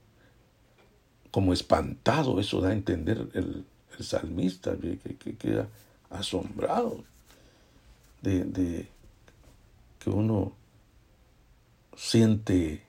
como 1.32 1.52
espantado, 1.52 2.40
eso 2.40 2.62
da 2.62 2.70
a 2.70 2.74
entender 2.74 3.28
el, 3.34 3.66
salmista, 4.02 4.78
que, 4.78 5.36
queda 5.36 5.68
asombrado 6.12 7.04
de, 8.22 8.88
que 10.00 10.10
uno 10.10 10.54
siente 11.96 12.84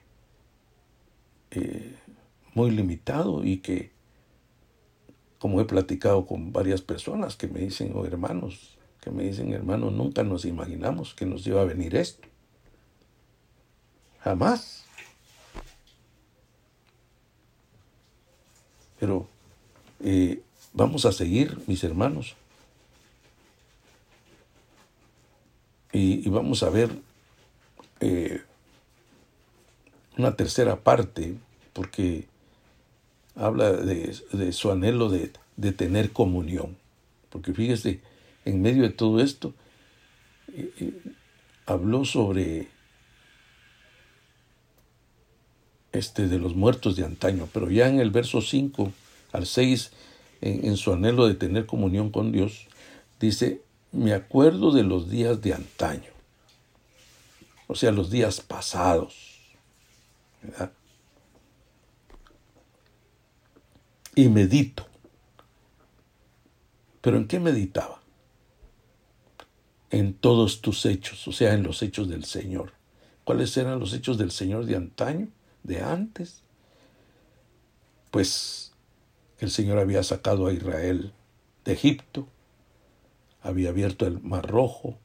eh, 1.51 1.95
muy 2.53 2.71
limitado 2.71 3.43
y 3.43 3.57
que, 3.57 3.91
como 5.39 5.61
he 5.61 5.65
platicado 5.65 6.25
con 6.25 6.51
varias 6.51 6.81
personas 6.81 7.35
que 7.35 7.47
me 7.47 7.59
dicen, 7.59 7.91
o 7.95 8.05
hermanos, 8.05 8.77
que 9.01 9.11
me 9.11 9.23
dicen, 9.23 9.53
hermanos, 9.53 9.93
nunca 9.93 10.23
nos 10.23 10.45
imaginamos 10.45 11.13
que 11.13 11.25
nos 11.25 11.45
iba 11.47 11.61
a 11.61 11.65
venir 11.65 11.95
esto. 11.95 12.27
Jamás. 14.19 14.85
Pero 18.99 19.27
eh, 20.01 20.41
vamos 20.73 21.05
a 21.05 21.11
seguir, 21.11 21.57
mis 21.67 21.83
hermanos. 21.83 22.35
Y, 25.91 26.29
vamos 26.29 26.63
a 26.63 26.69
ver 26.69 26.89
eh, 27.99 28.41
una 30.17 30.35
tercera 30.35 30.77
parte, 30.77 31.35
porque 31.73 32.27
habla 33.35 33.71
de, 33.71 34.51
su 34.51 34.71
anhelo 34.71 35.09
de, 35.09 35.31
tener 35.71 36.11
comunión. 36.11 36.77
Porque 37.29 37.53
fíjese, 37.53 38.01
en 38.45 38.61
medio 38.61 38.83
de 38.83 38.89
todo 38.89 39.19
esto, 39.21 39.53
eh, 40.53 40.93
habló 41.65 42.05
sobre 42.05 42.67
este, 45.91 46.27
de 46.27 46.37
los 46.37 46.55
muertos 46.55 46.95
de 46.95 47.05
antaño, 47.05 47.47
pero 47.51 47.69
ya 47.69 47.87
en 47.87 47.99
el 47.99 48.11
verso 48.11 48.41
5 48.41 48.91
al 49.31 49.45
6, 49.45 49.91
en, 50.41 50.77
su 50.77 50.93
anhelo 50.93 51.27
de 51.27 51.35
tener 51.35 51.65
comunión 51.65 52.11
con 52.11 52.31
Dios, 52.31 52.67
dice, 53.19 53.61
me 53.91 54.13
acuerdo 54.13 54.71
de 54.71 54.83
los 54.83 55.09
días 55.09 55.41
de 55.41 55.53
antaño, 55.53 56.11
o 57.67 57.75
sea, 57.75 57.91
los 57.91 58.09
días 58.09 58.41
pasados, 58.41 59.25
Y 64.15 64.27
medito. 64.27 64.85
¿Pero 66.99 67.17
en 67.17 67.27
qué 67.27 67.39
meditaba? 67.39 68.01
En 69.91 70.13
todos 70.13 70.61
tus 70.61 70.85
hechos, 70.85 71.25
o 71.27 71.31
sea, 71.31 71.53
en 71.53 71.63
los 71.63 71.81
hechos 71.81 72.09
del 72.09 72.25
Señor. 72.25 72.73
¿Cuáles 73.23 73.55
eran 73.55 73.79
los 73.79 73.93
hechos 73.93 74.17
del 74.17 74.31
Señor 74.31 74.65
de 74.65 74.75
antaño? 74.75 75.29
de 75.63 75.81
antes, 75.81 76.41
pues 78.11 78.71
el 79.39 79.51
Señor 79.51 79.77
había 79.77 80.03
sacado 80.03 80.47
a 80.47 80.53
Israel 80.53 81.13
de 81.65 81.73
Egipto, 81.73 82.27
había 83.41 83.69
abierto 83.69 84.05
el 84.05 84.21
mar 84.21 84.47
rojo, 84.49 84.97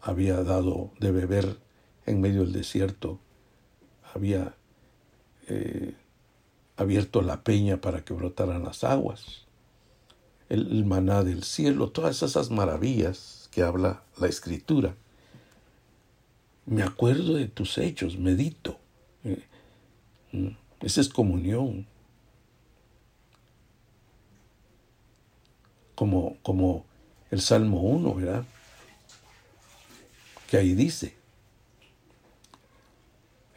había 0.00 0.42
dado 0.42 0.90
de 1.00 1.12
beber 1.12 1.58
en 2.06 2.20
medio 2.20 2.42
del 2.42 2.52
desierto, 2.52 3.20
había 4.14 4.54
eh, 5.48 5.94
abierto 6.76 7.22
la 7.22 7.42
peña 7.42 7.80
para 7.80 8.04
que 8.04 8.12
brotaran 8.12 8.64
las 8.64 8.84
aguas, 8.84 9.46
el 10.48 10.84
maná 10.84 11.24
del 11.24 11.44
cielo, 11.44 11.90
todas 11.90 12.22
esas 12.22 12.50
maravillas 12.50 13.48
que 13.52 13.62
habla 13.62 14.02
la 14.18 14.28
escritura 14.28 14.96
me 16.66 16.82
acuerdo 16.82 17.34
de 17.34 17.48
tus 17.48 17.78
hechos, 17.78 18.18
medito. 18.18 18.78
Eh, 19.24 19.42
mm, 20.32 20.48
esa 20.80 21.00
es 21.00 21.08
comunión. 21.08 21.86
Como, 26.02 26.36
como 26.42 26.84
el 27.30 27.40
Salmo 27.40 27.80
1, 27.80 28.14
¿verdad? 28.16 28.44
Que 30.50 30.56
ahí 30.56 30.74
dice, 30.74 31.14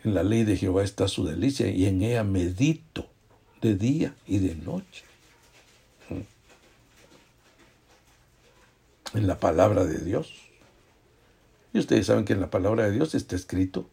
en 0.03 0.13
la 0.13 0.21
ley 0.21 0.43
de 0.43 0.55
Jehová 0.55 0.84
está 0.84 1.08
su 1.08 1.25
delicia 1.25 1.67
y 1.67 1.88
en 1.88 2.03
ella 2.03 2.23
medito 2.23 3.10
de 3.63 3.73
día 3.73 4.13
y 4.27 4.38
de 4.38 4.53
noche. 4.53 5.05
Mm. 6.08 6.21
En 9.17 9.25
la 9.25 9.39
palabra 9.39 9.86
de 9.86 9.97
Dios. 10.05 10.36
Y 11.73 11.79
ustedes 11.79 12.05
saben 12.05 12.25
que 12.25 12.34
en 12.34 12.41
la 12.41 12.51
palabra 12.51 12.84
de 12.86 12.91
Dios 12.91 13.15
está 13.15 13.36
escrito 13.36 13.89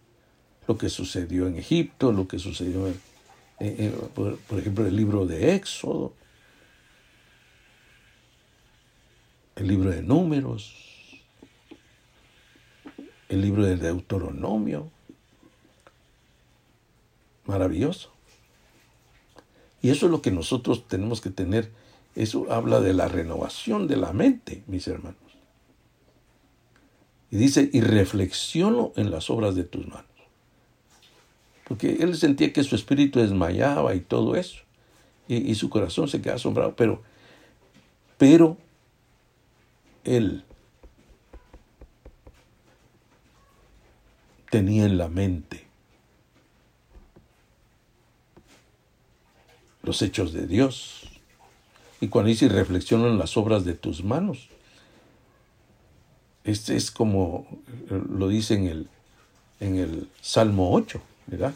lo 0.68 0.76
que 0.76 0.90
sucedió 0.90 1.46
en 1.46 1.56
Egipto, 1.56 2.12
lo 2.12 2.28
que 2.28 2.38
sucedió, 2.38 2.86
en, 3.60 3.92
por, 4.14 4.38
ejemplo, 4.58 4.86
el 4.86 4.94
libro 4.94 5.24
de 5.24 5.54
Éxodo, 5.54 6.12
el 9.56 9.68
libro 9.68 9.90
de 9.90 10.02
Números, 10.02 10.74
el 13.28 13.40
libro 13.40 13.64
de 13.64 13.76
Deuteronomio. 13.76 14.90
Maravilloso. 17.46 18.12
Y 19.80 19.90
eso 19.90 20.06
es 20.06 20.12
lo 20.12 20.22
que 20.22 20.30
nosotros 20.30 20.86
tenemos 20.86 21.20
que 21.20 21.30
tener. 21.30 21.70
Eso 22.14 22.46
habla 22.52 22.80
de 22.80 22.94
la 22.94 23.08
renovación 23.08 23.88
de 23.88 23.96
la 23.96 24.12
mente, 24.12 24.62
mis 24.66 24.86
hermanos. 24.86 25.16
Y 27.30 27.36
dice, 27.36 27.70
y 27.72 27.80
reflexiono 27.80 28.92
en 28.96 29.10
las 29.10 29.30
obras 29.30 29.54
de 29.54 29.64
tus 29.64 29.88
manos. 29.88 30.06
Porque 31.66 31.96
él 32.00 32.14
sentía 32.16 32.52
que 32.52 32.62
su 32.62 32.76
espíritu 32.76 33.18
desmayaba 33.18 33.94
y 33.94 34.00
todo 34.00 34.36
eso. 34.36 34.60
Y, 35.28 35.54
su 35.54 35.70
corazón 35.70 36.08
se 36.08 36.20
quedaba 36.20 36.36
asombrado. 36.36 36.76
Pero, 36.76 37.00
pero 38.18 38.58
él 40.04 40.44
tenía 44.50 44.84
en 44.84 44.98
la 44.98 45.08
mente 45.08 45.64
los 49.82 50.02
hechos 50.02 50.32
de 50.32 50.46
Dios. 50.46 51.08
Y 52.00 52.08
cuando 52.08 52.28
dice 52.28 52.48
reflexiono 52.48 53.08
en 53.08 53.18
las 53.18 53.36
obras 53.36 53.64
de 53.64 53.74
tus 53.74 54.04
manos, 54.04 54.48
este 56.44 56.76
es 56.76 56.90
como 56.90 57.46
lo 57.88 58.28
dice 58.28 58.54
en 58.54 58.66
el, 58.66 58.88
en 59.60 59.76
el 59.76 60.10
Salmo 60.20 60.72
8, 60.72 61.00
¿verdad? 61.28 61.54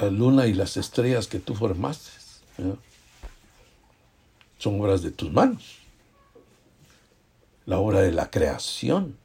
La 0.00 0.10
luna 0.10 0.46
y 0.46 0.52
las 0.52 0.76
estrellas 0.76 1.28
que 1.28 1.38
tú 1.38 1.54
formaste 1.54 2.25
son 4.58 4.80
obras 4.80 5.02
de 5.02 5.10
tus 5.10 5.30
manos. 5.30 5.78
La 7.66 7.78
obra 7.78 8.00
de 8.00 8.12
la 8.12 8.30
creación. 8.30 9.16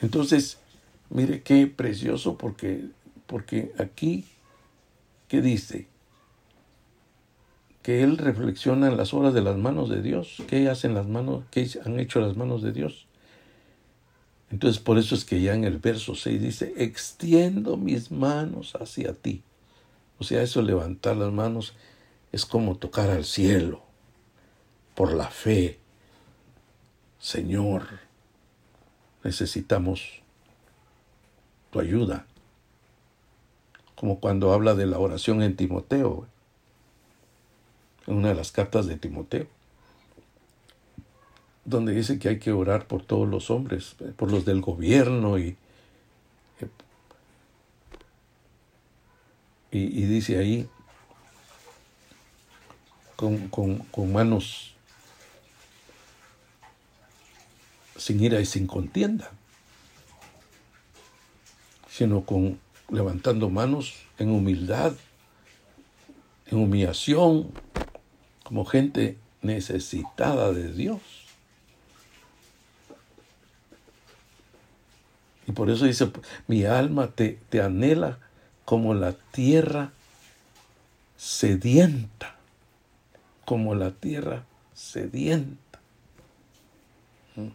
Entonces, 0.00 0.58
mire 1.10 1.42
qué 1.42 1.66
precioso 1.66 2.36
porque, 2.36 2.84
porque 3.26 3.72
aquí 3.78 4.24
¿Qué 5.28 5.42
dice? 5.42 5.86
Que 7.82 8.02
él 8.02 8.16
reflexiona 8.16 8.88
en 8.88 8.96
las 8.96 9.12
obras 9.12 9.34
de 9.34 9.42
las 9.42 9.56
manos 9.56 9.90
de 9.90 10.00
Dios. 10.00 10.42
¿Qué 10.48 10.68
hacen 10.68 10.94
las 10.94 11.06
manos? 11.06 11.44
¿Qué 11.50 11.68
han 11.84 12.00
hecho 12.00 12.20
las 12.20 12.36
manos 12.36 12.62
de 12.62 12.72
Dios? 12.72 13.06
Entonces 14.50 14.80
por 14.80 14.98
eso 14.98 15.14
es 15.14 15.24
que 15.24 15.40
ya 15.40 15.54
en 15.54 15.64
el 15.64 15.78
verso 15.78 16.14
6 16.14 16.40
dice, 16.40 16.74
extiendo 16.76 17.76
mis 17.76 18.10
manos 18.10 18.74
hacia 18.80 19.12
ti. 19.12 19.42
O 20.18 20.24
sea, 20.24 20.42
eso 20.42 20.62
levantar 20.62 21.16
las 21.16 21.32
manos 21.32 21.74
es 22.32 22.46
como 22.46 22.76
tocar 22.76 23.10
al 23.10 23.24
cielo 23.24 23.82
por 24.94 25.12
la 25.12 25.28
fe. 25.28 25.78
Señor, 27.18 27.84
necesitamos 29.22 30.22
tu 31.70 31.80
ayuda 31.80 32.26
como 33.98 34.20
cuando 34.20 34.52
habla 34.52 34.74
de 34.74 34.86
la 34.86 35.00
oración 35.00 35.42
en 35.42 35.56
Timoteo, 35.56 36.28
en 38.06 38.14
una 38.14 38.28
de 38.28 38.36
las 38.36 38.52
cartas 38.52 38.86
de 38.86 38.96
Timoteo, 38.96 39.48
donde 41.68 41.92
dice 41.94 42.18
que 42.18 42.28
hay 42.28 42.38
que 42.38 42.52
orar 42.52 42.86
por 42.86 43.04
todos 43.04 43.28
los 43.28 43.50
hombres, 43.50 43.96
por 44.16 44.30
los 44.30 44.44
del 44.44 44.60
gobierno 44.60 45.38
y, 45.38 45.56
y, 49.70 50.02
dice 50.06 50.38
ahí, 50.38 50.68
con, 53.16 53.48
con 53.48 54.12
manos 54.12 54.74
sin 57.96 58.22
ira 58.22 58.40
y 58.40 58.46
sin 58.46 58.66
contienda. 58.66 59.30
sino 61.98 62.20
con 62.24 62.60
levantando 62.90 63.50
manos 63.50 63.94
en 64.18 64.30
humildad, 64.30 64.92
en 66.46 66.58
humillación, 66.58 67.50
como 68.44 68.64
gente 68.64 69.16
necesitada 69.42 70.52
de 70.52 70.72
Dios. 70.72 71.00
Y 75.48 75.52
por 75.52 75.70
eso 75.70 75.86
dice, 75.86 76.12
mi 76.46 76.64
alma 76.66 77.06
te, 77.10 77.38
te 77.48 77.62
anhela 77.62 78.18
como 78.66 78.92
la 78.92 79.14
tierra 79.14 79.92
sedienta, 81.16 82.36
como 83.46 83.74
la 83.74 83.92
tierra 83.92 84.44
sedienta. 84.74 85.80
¿Mm? 87.34 87.48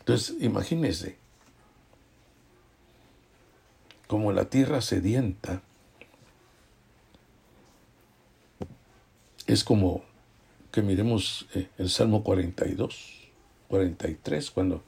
Entonces, 0.00 0.36
imagínese, 0.40 1.16
como 4.06 4.32
la 4.32 4.44
tierra 4.50 4.82
sedienta, 4.82 5.62
es 9.46 9.64
como 9.64 10.04
que 10.70 10.82
miremos 10.82 11.46
eh, 11.54 11.70
el 11.78 11.88
Salmo 11.88 12.22
42, 12.22 13.30
43, 13.68 14.50
cuando, 14.50 14.84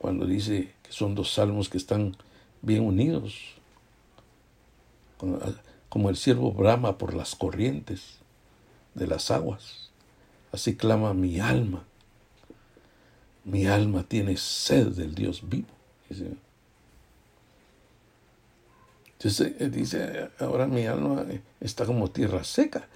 cuando 0.00 0.24
dice 0.24 0.72
que 0.82 0.92
son 0.92 1.14
dos 1.14 1.34
salmos 1.34 1.68
que 1.68 1.76
están 1.76 2.16
bien 2.62 2.82
unidos, 2.82 3.38
como 5.90 6.08
el 6.08 6.16
siervo 6.16 6.52
brama 6.52 6.96
por 6.96 7.12
las 7.12 7.36
corrientes 7.36 8.14
de 8.94 9.06
las 9.06 9.30
aguas. 9.30 9.90
Así 10.52 10.74
clama 10.74 11.12
mi 11.12 11.38
alma. 11.38 11.84
Mi 13.44 13.66
alma 13.66 14.02
tiene 14.04 14.38
sed 14.38 14.86
del 14.88 15.14
Dios 15.14 15.46
vivo. 15.46 15.68
Entonces 19.18 19.52
eh, 19.58 19.68
dice, 19.68 20.30
ahora 20.38 20.66
mi 20.66 20.86
alma 20.86 21.26
está 21.60 21.84
como 21.84 22.10
tierra 22.10 22.42
seca, 22.42 22.88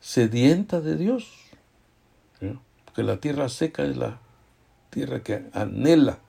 sedienta 0.00 0.80
de 0.80 0.96
Dios. 0.96 1.30
Porque 2.86 3.02
la 3.02 3.18
tierra 3.18 3.50
seca 3.50 3.84
es 3.84 3.98
la 3.98 4.18
tierra 4.96 5.22
que 5.22 5.44
anhela 5.52 6.20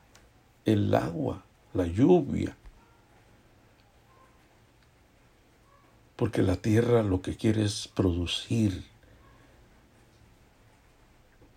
el 0.66 0.94
agua, 0.94 1.46
la 1.74 1.88
lluvia. 1.88 2.58
Porque 6.18 6.42
la 6.42 6.58
tierra 6.58 7.02
lo 7.02 7.22
que 7.22 7.38
quiere 7.38 7.64
es 7.64 7.88
producir. 7.88 8.84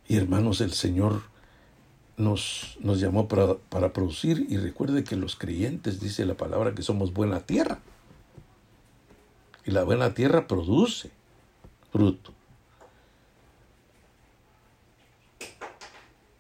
Y 0.07 0.19
hermanos, 0.19 0.61
el 0.61 0.73
Señor 0.73 1.23
nos, 2.17 2.77
nos 2.79 3.01
llamó 3.01 3.27
para, 3.27 3.57
para, 3.57 3.93
producir 3.93 4.47
y 4.49 4.59
recuerde 4.59 5.03
que 5.03 5.17
los 5.17 5.35
creyentes, 5.35 5.99
dice 5.99 6.25
la 6.27 6.35
palabra, 6.35 6.77
que 6.77 6.83
somos 6.83 7.13
buena 7.13 7.41
tierra. 7.41 7.81
Y 9.65 9.73
la 9.73 9.83
buena 9.83 10.15
tierra 10.15 10.47
produce 10.47 11.11
fruto. 11.91 12.33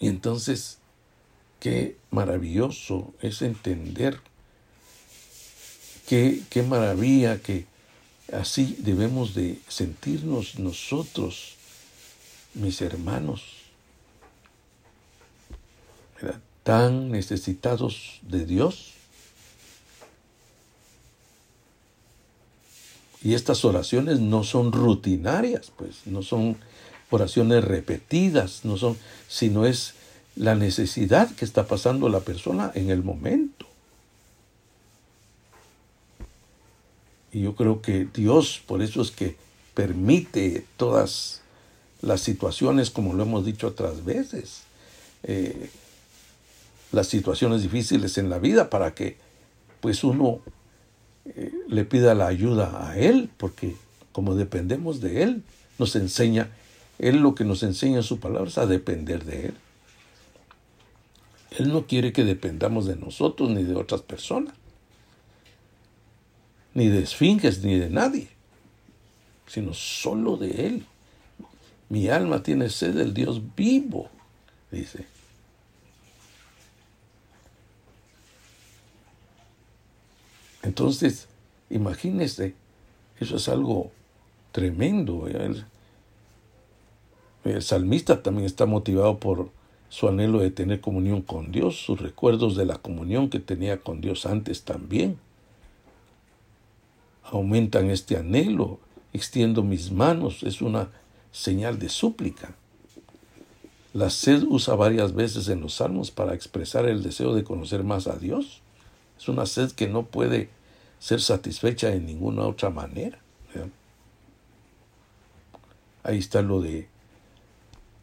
Y 0.00 0.08
entonces, 0.08 0.78
qué 1.60 1.96
maravilloso 2.10 3.14
es 3.20 3.42
entender, 3.42 4.18
qué, 6.08 6.42
qué 6.50 6.64
maravilla 6.64 7.40
que 7.40 7.66
así 8.32 8.76
debemos 8.80 9.34
de 9.34 9.60
sentirnos 9.68 10.58
nosotros, 10.58 11.54
mis 12.54 12.80
hermanos 12.80 13.60
tan 16.62 17.10
necesitados 17.10 18.20
de 18.22 18.46
Dios. 18.46 18.92
Y 23.22 23.34
estas 23.34 23.64
oraciones 23.64 24.20
no 24.20 24.44
son 24.44 24.72
rutinarias, 24.72 25.72
pues, 25.76 26.06
no 26.06 26.22
son 26.22 26.56
oraciones 27.10 27.64
repetidas, 27.64 28.64
no 28.64 28.76
son, 28.76 28.96
sino 29.28 29.66
es 29.66 29.94
la 30.36 30.54
necesidad 30.54 31.30
que 31.34 31.44
está 31.44 31.66
pasando 31.66 32.08
la 32.08 32.20
persona 32.20 32.70
en 32.74 32.90
el 32.90 33.02
momento. 33.02 33.66
Y 37.32 37.42
yo 37.42 37.54
creo 37.54 37.80
que 37.82 38.08
Dios, 38.12 38.60
por 38.66 38.82
eso 38.82 39.02
es 39.02 39.10
que 39.10 39.36
permite 39.74 40.64
todas 40.76 41.42
las 42.02 42.20
situaciones, 42.20 42.90
como 42.90 43.14
lo 43.14 43.22
hemos 43.22 43.44
dicho 43.44 43.68
otras 43.68 44.04
veces. 44.04 44.62
Eh, 45.22 45.70
las 46.92 47.06
situaciones 47.06 47.62
difíciles 47.62 48.18
en 48.18 48.30
la 48.30 48.38
vida 48.38 48.68
para 48.68 48.94
que 48.94 49.16
pues 49.80 50.02
uno 50.02 50.40
eh, 51.24 51.52
le 51.68 51.84
pida 51.84 52.14
la 52.14 52.26
ayuda 52.26 52.88
a 52.88 52.98
Él, 52.98 53.30
porque 53.36 53.76
como 54.12 54.34
dependemos 54.34 55.00
de 55.00 55.22
Él, 55.22 55.42
nos 55.78 55.94
enseña, 55.96 56.50
Él 57.00 57.20
lo 57.20 57.34
que 57.34 57.44
nos 57.44 57.62
enseña 57.62 57.96
en 57.96 58.02
su 58.02 58.20
palabra 58.20 58.50
es 58.50 58.58
a 58.58 58.66
depender 58.66 59.24
de 59.24 59.46
Él. 59.46 59.54
Él 61.52 61.72
no 61.72 61.86
quiere 61.86 62.12
que 62.12 62.24
dependamos 62.24 62.84
de 62.84 62.94
nosotros 62.94 63.48
ni 63.48 63.64
de 63.64 63.74
otras 63.74 64.02
personas, 64.02 64.52
ni 66.74 66.88
de 66.88 67.02
esfinges, 67.02 67.64
ni 67.64 67.78
de 67.78 67.88
nadie, 67.88 68.28
sino 69.46 69.72
solo 69.72 70.36
de 70.36 70.66
Él. 70.66 70.86
Mi 71.88 72.08
alma 72.08 72.42
tiene 72.42 72.68
sed 72.68 72.94
del 72.94 73.14
Dios 73.14 73.40
vivo, 73.56 74.10
dice. 74.70 75.06
Entonces, 80.62 81.28
imagínese, 81.70 82.54
eso 83.18 83.36
es 83.36 83.48
algo 83.48 83.90
tremendo. 84.52 85.26
El, 85.26 85.64
el, 87.44 87.62
salmista 87.62 88.22
también 88.22 88.46
está 88.46 88.66
motivado 88.66 89.18
por 89.18 89.50
su 89.88 90.08
anhelo 90.08 90.40
de 90.40 90.50
tener 90.50 90.80
comunión 90.80 91.22
con 91.22 91.50
Dios, 91.50 91.76
sus 91.76 92.00
recuerdos 92.00 92.56
de 92.56 92.64
la 92.64 92.78
comunión 92.78 93.28
que 93.28 93.40
tenía 93.40 93.80
con 93.80 94.00
Dios 94.00 94.26
antes 94.26 94.62
también. 94.62 95.18
Aumentan 97.24 97.90
este 97.90 98.16
anhelo, 98.16 98.78
extiendo 99.12 99.62
mis 99.62 99.90
manos, 99.90 100.42
es 100.42 100.62
una 100.62 100.90
señal 101.32 101.78
de 101.78 101.88
súplica. 101.88 102.54
La 103.92 104.10
sed 104.10 104.44
usa 104.44 104.76
varias 104.76 105.14
veces 105.14 105.48
en 105.48 105.60
los 105.60 105.74
salmos 105.74 106.12
para 106.12 106.34
expresar 106.34 106.86
el 106.86 107.02
deseo 107.02 107.34
de 107.34 107.42
conocer 107.42 107.82
más 107.82 108.06
a 108.06 108.16
Dios. 108.16 108.62
Es 109.18 109.28
una 109.28 109.46
sed 109.46 109.72
que 109.72 109.88
no 109.88 110.04
puede 110.04 110.48
ser 111.00 111.20
satisfecha 111.20 111.88
de 111.88 111.98
ninguna 111.98 112.42
otra 112.42 112.70
manera. 112.70 113.18
Ahí 116.02 116.18
está 116.18 116.40
lo 116.40 116.62
de 116.62 116.88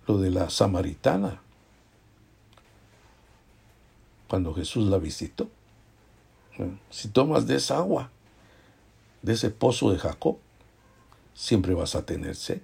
lo 0.08 0.18
de 0.18 0.32
la 0.32 0.50
samaritana 0.50 1.42
cuando 4.28 4.54
Jesús 4.54 4.88
la 4.88 4.98
visitó. 4.98 5.50
Si 6.90 7.10
tomas 7.10 7.46
de 7.46 7.56
esa 7.56 7.78
agua, 7.78 8.10
de 9.22 9.34
ese 9.34 9.52
pozo 9.52 9.92
de 9.92 10.00
Jacob, 10.00 10.38
siempre 11.36 11.74
vas 11.74 11.94
a 11.94 12.06
tener 12.06 12.36
sed. 12.36 12.62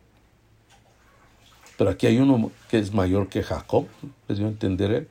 Pero 1.77 1.89
aquí 1.89 2.07
hay 2.07 2.17
uno 2.19 2.51
que 2.69 2.79
es 2.79 2.93
mayor 2.93 3.29
que 3.29 3.43
Jacob, 3.43 3.87
les 4.27 4.37
dio 4.37 4.47
a 4.47 4.49
entender 4.49 4.91
él 4.91 5.09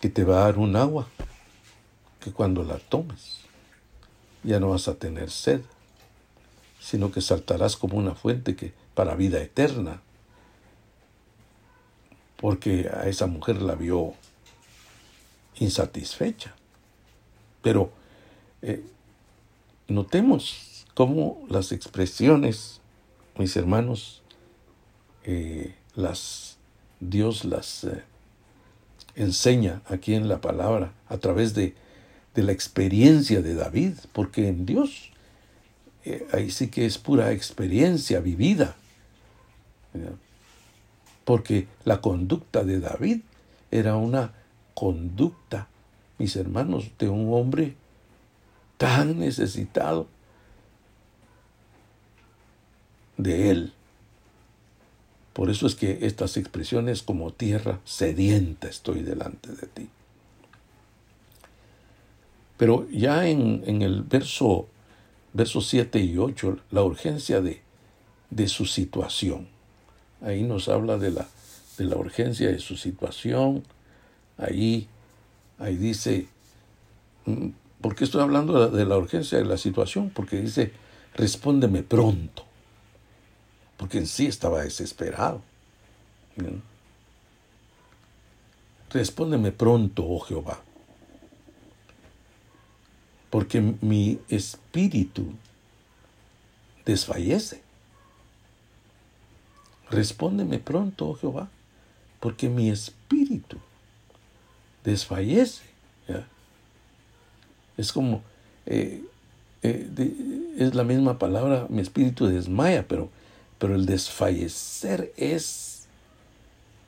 que 0.00 0.08
te 0.08 0.24
va 0.24 0.38
a 0.38 0.44
dar 0.46 0.58
un 0.58 0.74
agua 0.74 1.06
que 2.18 2.32
cuando 2.32 2.64
la 2.64 2.78
tomes 2.78 3.38
ya 4.42 4.58
no 4.58 4.70
vas 4.70 4.88
a 4.88 4.96
tener 4.96 5.30
sed, 5.30 5.60
sino 6.82 7.12
que 7.12 7.20
saltarás 7.20 7.76
como 7.76 7.96
una 7.96 8.16
fuente 8.16 8.56
que 8.56 8.72
para 8.94 9.14
vida 9.14 9.40
eterna. 9.40 10.02
Porque 12.36 12.90
a 12.92 13.08
esa 13.08 13.28
mujer 13.28 13.62
la 13.62 13.76
vio 13.76 14.14
insatisfecha. 15.60 16.54
Pero 17.62 17.92
eh, 18.62 18.84
notemos 19.86 20.86
cómo 20.94 21.46
las 21.48 21.70
expresiones, 21.70 22.80
mis 23.38 23.56
hermanos, 23.56 24.22
eh, 25.22 25.76
las 25.94 26.58
Dios 26.98 27.44
las 27.44 27.84
eh, 27.84 28.02
enseña 29.14 29.82
aquí 29.86 30.14
en 30.14 30.26
la 30.26 30.40
palabra 30.40 30.94
a 31.08 31.18
través 31.18 31.54
de, 31.54 31.76
de 32.34 32.42
la 32.42 32.50
experiencia 32.50 33.40
de 33.40 33.54
David, 33.54 33.94
porque 34.12 34.48
en 34.48 34.66
Dios 34.66 35.11
eh, 36.04 36.26
ahí 36.32 36.50
sí 36.50 36.68
que 36.68 36.86
es 36.86 36.98
pura 36.98 37.32
experiencia 37.32 38.20
vivida. 38.20 38.76
Porque 41.24 41.68
la 41.84 42.00
conducta 42.00 42.64
de 42.64 42.80
David 42.80 43.20
era 43.70 43.96
una 43.96 44.32
conducta, 44.74 45.68
mis 46.18 46.34
hermanos, 46.36 46.90
de 46.98 47.08
un 47.08 47.32
hombre 47.32 47.76
tan 48.78 49.18
necesitado 49.18 50.08
de 53.16 53.50
él. 53.50 53.72
Por 55.32 55.50
eso 55.50 55.66
es 55.66 55.74
que 55.74 56.00
estas 56.02 56.36
expresiones 56.36 57.02
como 57.02 57.32
tierra 57.32 57.80
sedienta 57.84 58.68
estoy 58.68 59.02
delante 59.02 59.50
de 59.50 59.66
ti. 59.66 59.88
Pero 62.58 62.88
ya 62.90 63.26
en, 63.26 63.62
en 63.66 63.82
el 63.82 64.02
verso, 64.02 64.68
verso 65.32 65.60
7 65.60 65.98
y 66.00 66.18
8, 66.18 66.58
la 66.70 66.82
urgencia 66.82 67.40
de, 67.40 67.62
de 68.30 68.48
su 68.48 68.66
situación. 68.66 69.48
Ahí 70.20 70.42
nos 70.42 70.68
habla 70.68 70.98
de 70.98 71.10
la, 71.10 71.28
de 71.78 71.84
la 71.84 71.96
urgencia 71.96 72.48
de 72.48 72.58
su 72.58 72.76
situación. 72.76 73.64
Ahí, 74.38 74.88
ahí 75.58 75.76
dice, 75.76 76.28
mm, 77.26 77.48
¿por 77.80 77.94
qué 77.94 78.04
estoy 78.04 78.22
hablando 78.22 78.68
de 78.68 78.84
la 78.84 78.96
urgencia 78.96 79.38
de 79.38 79.44
la 79.44 79.56
situación? 79.56 80.10
Porque 80.10 80.40
dice, 80.40 80.72
respóndeme 81.14 81.82
pronto 81.82 82.44
porque 83.82 83.98
en 83.98 84.06
sí 84.06 84.26
estaba 84.26 84.62
desesperado. 84.62 85.42
Respóndeme 88.90 89.50
pronto, 89.50 90.04
oh 90.06 90.20
Jehová, 90.20 90.60
porque 93.32 93.60
mi 93.80 94.20
espíritu 94.28 95.24
desfallece. 96.84 97.62
Respóndeme 99.90 100.60
pronto, 100.60 101.08
oh 101.08 101.14
Jehová, 101.14 101.48
porque 102.20 102.48
mi 102.48 102.70
espíritu 102.70 103.56
desfallece. 104.84 105.64
Es 107.78 107.90
como, 107.90 108.22
eh, 108.66 109.02
eh, 109.62 110.54
es 110.58 110.74
la 110.74 110.84
misma 110.84 111.18
palabra, 111.18 111.66
mi 111.70 111.80
espíritu 111.80 112.26
desmaya, 112.26 112.86
pero 112.86 113.08
pero 113.62 113.76
el 113.76 113.86
desfallecer 113.86 115.12
es 115.16 115.86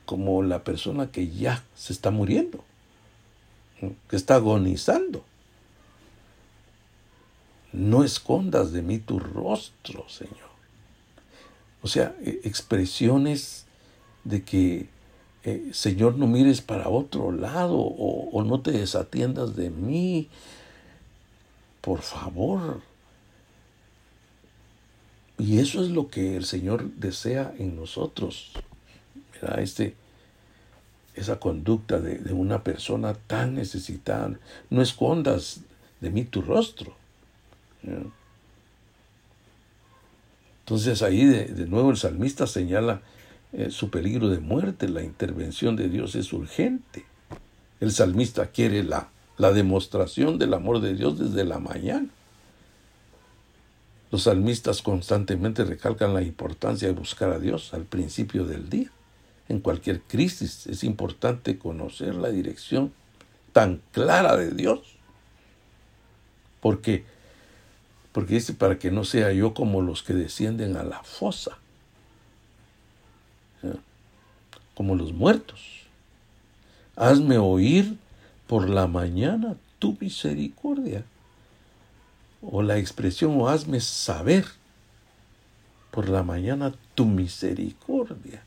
como 0.05 0.43
la 0.43 0.65
persona 0.65 1.09
que 1.09 1.29
ya 1.29 1.63
se 1.73 1.93
está 1.93 2.11
muriendo, 2.11 2.65
que 4.09 4.17
está 4.17 4.35
agonizando. 4.35 5.23
No 7.75 8.05
escondas 8.05 8.71
de 8.71 8.81
mí 8.81 8.99
tu 8.99 9.19
rostro, 9.19 10.07
Señor. 10.07 10.49
O 11.81 11.87
sea, 11.87 12.15
e, 12.21 12.39
expresiones 12.45 13.65
de 14.23 14.43
que, 14.43 14.87
eh, 15.43 15.71
Señor, 15.73 16.15
no 16.15 16.25
mires 16.25 16.61
para 16.61 16.87
otro 16.87 17.33
lado 17.33 17.77
o, 17.77 18.43
no 18.43 18.61
te 18.61 18.71
desatiendas 18.71 19.57
de 19.57 19.69
mí. 19.71 20.29
Por 21.81 22.01
favor, 22.01 22.81
y 25.37 25.59
eso 25.59 25.83
es 25.83 25.89
lo 25.89 26.07
que 26.07 26.37
el 26.37 26.45
Señor 26.45 26.89
desea 26.95 27.53
en 27.59 27.75
nosotros. 27.75 28.51
Este, 29.57 29.95
esa 31.13 31.39
conducta 31.41 31.99
de, 31.99 32.31
una 32.31 32.63
persona 32.63 33.13
tan 33.13 33.55
necesitada. 33.55 34.39
No 34.69 34.81
escondas 34.81 35.59
de 35.99 36.09
mí 36.09 36.23
tu 36.23 36.41
rostro. 36.41 36.95
Entonces 40.59 41.01
ahí 41.01 41.25
de, 41.25 41.67
nuevo 41.67 41.91
el 41.91 41.97
salmista 41.97 42.47
señala 42.47 43.01
eh, 43.53 43.69
su 43.69 43.89
peligro 43.89 44.29
de 44.29 44.39
muerte. 44.39 44.89
La 44.89 45.03
intervención 45.03 45.75
de 45.75 45.89
Dios 45.89 46.15
es 46.15 46.33
urgente. 46.33 47.05
El 47.79 47.91
salmista 47.91 48.47
quiere 48.47 48.83
la, 48.83 49.09
la 49.37 49.51
demostración 49.51 50.39
del 50.39 50.53
amor 50.53 50.81
de 50.81 50.95
Dios 50.95 51.19
desde 51.19 51.45
la 51.45 51.59
mañana. 51.59 52.09
Los 54.11 54.23
salmistas 54.23 54.81
constantemente 54.81 55.65
recalcan 55.65 56.13
la 56.13 56.21
importancia 56.21 56.87
de 56.87 56.93
buscar 56.93 57.31
a 57.31 57.39
Dios 57.39 57.73
al 57.73 57.83
principio 57.83 58.45
del 58.45 58.69
día. 58.69 58.89
En 59.49 59.59
cualquier 59.59 60.01
crisis 60.01 60.67
es 60.67 60.83
importante 60.83 61.59
conocer 61.59 62.15
la 62.15 62.29
dirección 62.29 62.93
tan 63.51 63.81
clara 63.91 64.37
de 64.37 64.51
Dios. 64.51 64.79
Porque, 66.61 67.05
porque 68.15 68.35
dice 68.35 68.53
para 68.53 68.79
que 68.79 68.91
no 68.91 69.03
sea 69.03 69.33
yo 69.33 69.53
como 69.53 69.81
los 69.81 70.01
que 70.01 70.13
descienden 70.13 70.77
a 70.77 70.83
la 70.83 71.03
fosa, 71.03 71.57
como 74.73 74.95
los 74.95 75.11
muertos. 75.11 75.59
Hazme 76.95 77.37
oír 77.37 77.97
por 78.47 78.69
la 78.69 78.87
mañana 78.87 79.57
tu 79.79 79.97
misericordia 79.99 81.03
o 82.41 82.63
la 82.63 82.77
expresión 82.77 83.35
o 83.37 83.49
hazme 83.49 83.81
saber 83.81 84.45
por 85.91 86.07
la 86.07 86.23
mañana 86.23 86.73
tu 86.93 87.03
misericordia, 87.03 88.41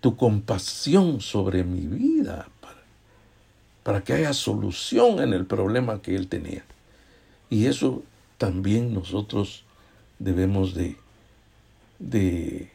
tu 0.00 0.16
compasión 0.16 1.20
sobre 1.20 1.62
mi 1.62 1.86
vida 1.86 2.48
para, 3.88 4.02
que 4.02 4.12
haya 4.12 4.34
solución 4.34 5.20
en 5.20 5.32
el 5.32 5.46
problema 5.46 6.02
que 6.02 6.14
él 6.14 6.28
tenía. 6.28 6.62
Y 7.48 7.66
eso 7.66 8.02
también 8.36 8.92
nosotros 8.92 9.64
debemos 10.18 10.74
de, 10.74 10.96
de 11.98 12.70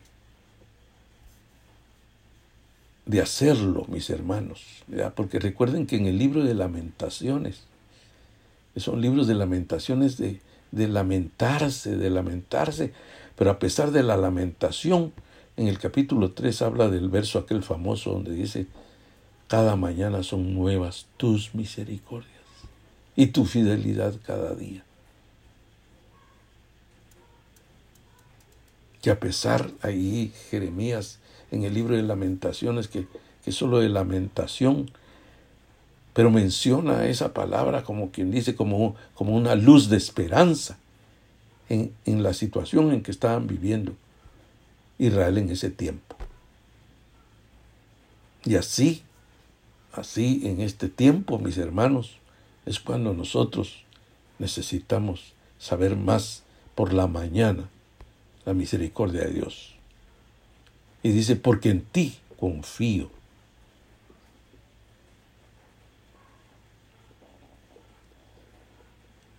de 3.05 3.21
hacerlo, 3.21 3.85
mis 3.89 4.09
hermanos, 4.09 4.63
porque 5.15 5.39
recuerden 5.39 5.87
que 5.87 5.97
en 5.97 6.05
el 6.05 6.17
libro 6.17 6.43
de 6.43 6.53
lamentaciones, 6.53 7.63
son 8.77 9.01
libros 9.01 9.27
de 9.27 9.35
lamentaciones 9.35 10.17
de, 10.17 10.39
de 10.71 10.87
lamentarse, 10.87 11.97
de 11.97 12.09
lamentarse, 12.09 12.93
pero 13.35 13.51
a 13.51 13.59
pesar 13.59 13.91
de 13.91 14.03
la 14.03 14.17
lamentación, 14.17 15.11
en 15.57 15.67
el 15.67 15.77
capítulo 15.77 16.31
3 16.31 16.61
habla 16.61 16.89
del 16.89 17.09
verso 17.09 17.39
aquel 17.39 17.61
famoso 17.61 18.11
donde 18.11 18.33
dice, 18.33 18.67
cada 19.47 19.75
mañana 19.75 20.23
son 20.23 20.53
nuevas 20.53 21.07
tus 21.17 21.53
misericordias 21.53 22.33
y 23.15 23.27
tu 23.27 23.45
fidelidad 23.45 24.15
cada 24.25 24.55
día. 24.55 24.83
Que 29.01 29.11
a 29.11 29.19
pesar 29.19 29.69
ahí 29.81 30.33
Jeremías 30.49 31.19
en 31.51 31.63
el 31.63 31.73
libro 31.73 31.95
de 31.95 32.03
lamentaciones, 32.03 32.87
que, 32.87 33.07
es 33.45 33.55
solo 33.55 33.79
de 33.79 33.89
lamentación, 33.89 34.89
pero 36.13 36.31
menciona 36.31 37.05
esa 37.05 37.33
palabra 37.33 37.83
como 37.83 38.09
quien 38.09 38.31
dice, 38.31 38.55
como, 38.55 38.95
como 39.13 39.35
una 39.35 39.55
luz 39.55 39.89
de 39.89 39.97
esperanza 39.97 40.77
en, 41.67 41.93
en 42.05 42.23
la 42.23 42.33
situación 42.33 42.91
en 42.91 43.03
que 43.03 43.11
estaban 43.11 43.47
viviendo 43.47 43.93
Israel 44.97 45.37
en 45.37 45.49
ese 45.49 45.69
tiempo. 45.69 46.15
Y 48.45 48.55
así, 48.55 49.03
así 49.93 50.41
en 50.43 50.59
este 50.59 50.89
tiempo, 50.89 51.39
mis 51.39 51.57
hermanos, 51.57 52.17
es 52.65 52.79
cuando 52.79 53.13
nosotros 53.13 53.83
necesitamos 54.39 55.33
saber 55.59 55.95
más 55.95 56.43
por 56.75 56.91
la 56.91 57.07
mañana 57.07 57.69
la 58.45 58.53
misericordia 58.53 59.21
de 59.21 59.33
Dios. 59.33 59.75
Y 61.01 61.11
dice, 61.11 61.35
porque 61.35 61.69
en 61.69 61.81
ti 61.81 62.17
confío. 62.37 63.09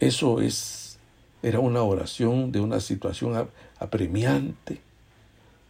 Eso 0.00 0.40
es, 0.40 0.98
era 1.42 1.60
una 1.60 1.82
oración 1.82 2.52
de 2.52 2.60
una 2.60 2.80
situación 2.80 3.48
apremiante, 3.78 4.80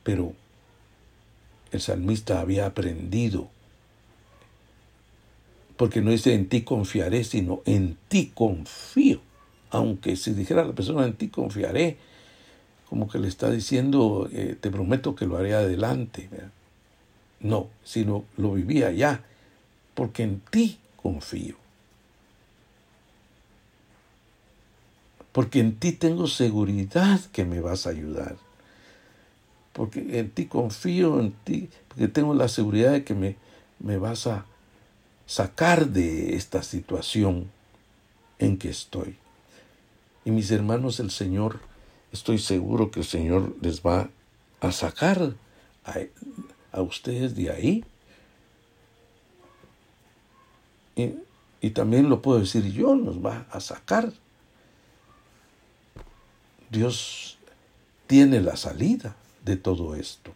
pero 0.02 0.32
el 1.70 1.80
salmista 1.80 2.40
había 2.40 2.66
aprendido, 2.66 3.48
porque 5.76 6.00
no 6.00 6.10
dice 6.10 6.34
en 6.34 6.48
ti 6.48 6.62
confiaré, 6.62 7.24
sino 7.24 7.62
en 7.64 7.96
ti 8.08 8.30
confío. 8.34 9.20
Aunque 9.70 10.16
si 10.16 10.32
dijera 10.32 10.64
la 10.64 10.72
persona 10.72 11.04
en 11.04 11.14
ti 11.14 11.28
confiaré, 11.28 11.96
como 12.88 13.08
que 13.08 13.18
le 13.18 13.28
está 13.28 13.50
diciendo, 13.50 14.28
eh, 14.32 14.56
te 14.60 14.70
prometo 14.70 15.16
que 15.16 15.26
lo 15.26 15.36
haré 15.36 15.54
adelante. 15.54 16.28
No, 17.40 17.68
sino 17.82 18.24
lo 18.36 18.52
vivía 18.52 18.92
ya, 18.92 19.24
porque 19.94 20.22
en 20.22 20.40
ti 20.50 20.78
confío. 20.96 21.56
Porque 25.32 25.58
en 25.58 25.74
ti 25.74 25.90
tengo 25.90 26.28
seguridad 26.28 27.20
que 27.32 27.44
me 27.44 27.60
vas 27.60 27.88
a 27.88 27.90
ayudar. 27.90 28.36
Porque 29.72 30.20
en 30.20 30.30
ti 30.30 30.46
confío, 30.46 31.18
en 31.18 31.32
ti, 31.32 31.68
porque 31.88 32.06
tengo 32.06 32.32
la 32.32 32.46
seguridad 32.46 32.92
de 32.92 33.02
que 33.02 33.14
me, 33.14 33.34
me 33.80 33.98
vas 33.98 34.28
a 34.28 34.46
sacar 35.26 35.88
de 35.88 36.36
esta 36.36 36.62
situación 36.62 37.50
en 38.38 38.58
que 38.58 38.68
estoy. 38.68 39.16
Y 40.24 40.30
mis 40.30 40.50
hermanos, 40.50 41.00
el 41.00 41.10
Señor 41.10 41.60
estoy 42.12 42.38
seguro 42.38 42.90
que 42.90 43.00
el 43.00 43.06
Señor 43.06 43.54
les 43.60 43.82
va 43.82 44.08
a 44.60 44.72
sacar 44.72 45.34
a, 46.72 46.80
ustedes 46.80 47.34
de 47.34 47.50
ahí. 47.50 47.84
Y, 50.96 51.14
y 51.60 51.70
también 51.70 52.08
lo 52.08 52.22
puedo 52.22 52.40
decir 52.40 52.64
yo, 52.72 52.94
nos 52.94 53.24
va 53.24 53.46
a 53.50 53.60
sacar. 53.60 54.12
Dios 56.70 57.38
tiene 58.06 58.40
la 58.40 58.56
salida 58.56 59.16
de 59.44 59.56
todo 59.56 59.94
esto. 59.94 60.32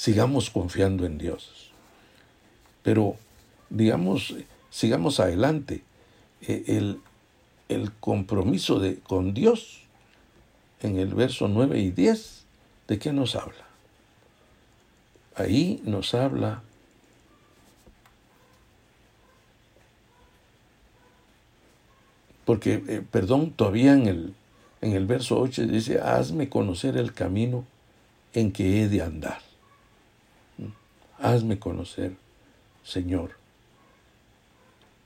Sigamos 0.00 0.48
confiando 0.48 1.04
en 1.04 1.18
Dios. 1.18 1.72
Pero, 2.82 3.16
digamos, 3.68 4.34
sigamos 4.70 5.20
adelante. 5.20 5.82
E, 6.40 6.64
el, 6.68 7.00
el 7.68 7.92
compromiso 7.92 8.80
de, 8.80 9.00
con 9.00 9.34
Dios 9.34 9.82
en 10.80 10.96
el 10.96 11.12
verso 11.12 11.48
9 11.48 11.78
y 11.80 11.90
10, 11.90 12.44
¿de 12.88 12.98
qué 12.98 13.12
nos 13.12 13.36
habla? 13.36 13.66
Ahí 15.34 15.82
nos 15.84 16.14
habla 16.14 16.62
porque, 22.46 22.82
eh, 22.88 23.02
perdón, 23.10 23.50
todavía 23.50 23.92
en 23.92 24.06
el, 24.06 24.34
en 24.80 24.94
el 24.94 25.04
verso 25.04 25.38
8 25.38 25.66
dice, 25.66 26.00
hazme 26.00 26.48
conocer 26.48 26.96
el 26.96 27.12
camino 27.12 27.66
en 28.32 28.50
que 28.50 28.80
he 28.80 28.88
de 28.88 29.02
andar. 29.02 29.49
Hazme 31.20 31.58
conocer, 31.58 32.16
Señor. 32.84 33.32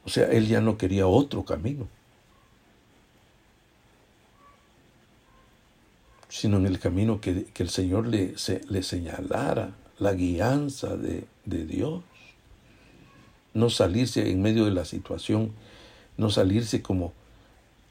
O 0.05 0.09
sea, 0.09 0.31
él 0.31 0.47
ya 0.47 0.61
no 0.61 0.79
quería 0.79 1.07
otro 1.07 1.45
camino. 1.45 1.89
sino 6.35 6.57
en 6.57 6.67
el 6.67 6.81
camino 6.81 7.21
que, 7.21 7.47
el 7.55 7.71
Señor 7.71 8.09
le, 8.09 8.35
le, 8.69 8.83
señalara, 8.83 9.71
la 10.01 10.15
guianza 10.15 10.97
de, 10.97 11.27
Dios. 11.45 12.03
No 13.55 13.71
salirse 13.71 14.29
en 14.29 14.43
medio 14.43 14.65
de 14.65 14.73
la 14.73 14.85
situación, 14.85 15.53
no 16.17 16.31
salirse 16.31 16.83
como, 16.83 17.13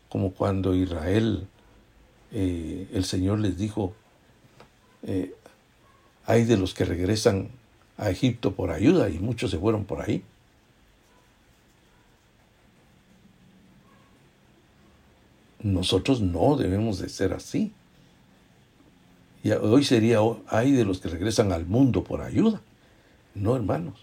como 0.09 0.33
cuando 0.33 0.75
Israel, 0.75 1.47
eh, 2.33 2.89
el 2.91 3.05
Señor 3.05 3.39
les 3.39 3.57
dijo, 3.57 3.95
eh, 5.03 5.33
hay 6.25 6.43
de 6.43 6.57
los 6.57 6.73
que 6.73 6.83
regresan 6.83 7.47
a 7.97 8.10
Egipto 8.10 8.53
por 8.53 8.71
ayuda 8.71 9.10
y 9.10 9.19
muchos 9.19 9.51
se 9.51 9.58
fueron 9.58 9.86
por 9.86 10.01
ahí. 10.01 10.23
Nosotros 15.62 16.19
no 16.21 16.58
debemos 16.58 16.99
de 16.99 17.08
ser 17.10 17.34
así. 17.34 17.71
Y 19.43 19.51
hoy 19.51 19.84
sería, 19.84 20.19
hay 20.47 20.71
de 20.71 20.86
los 20.86 20.99
que 20.99 21.10
regresan 21.10 21.51
al 21.51 21.65
mundo 21.65 22.03
por 22.03 22.21
ayuda. 22.21 22.62
No, 23.36 23.56
hermanos. 23.56 23.99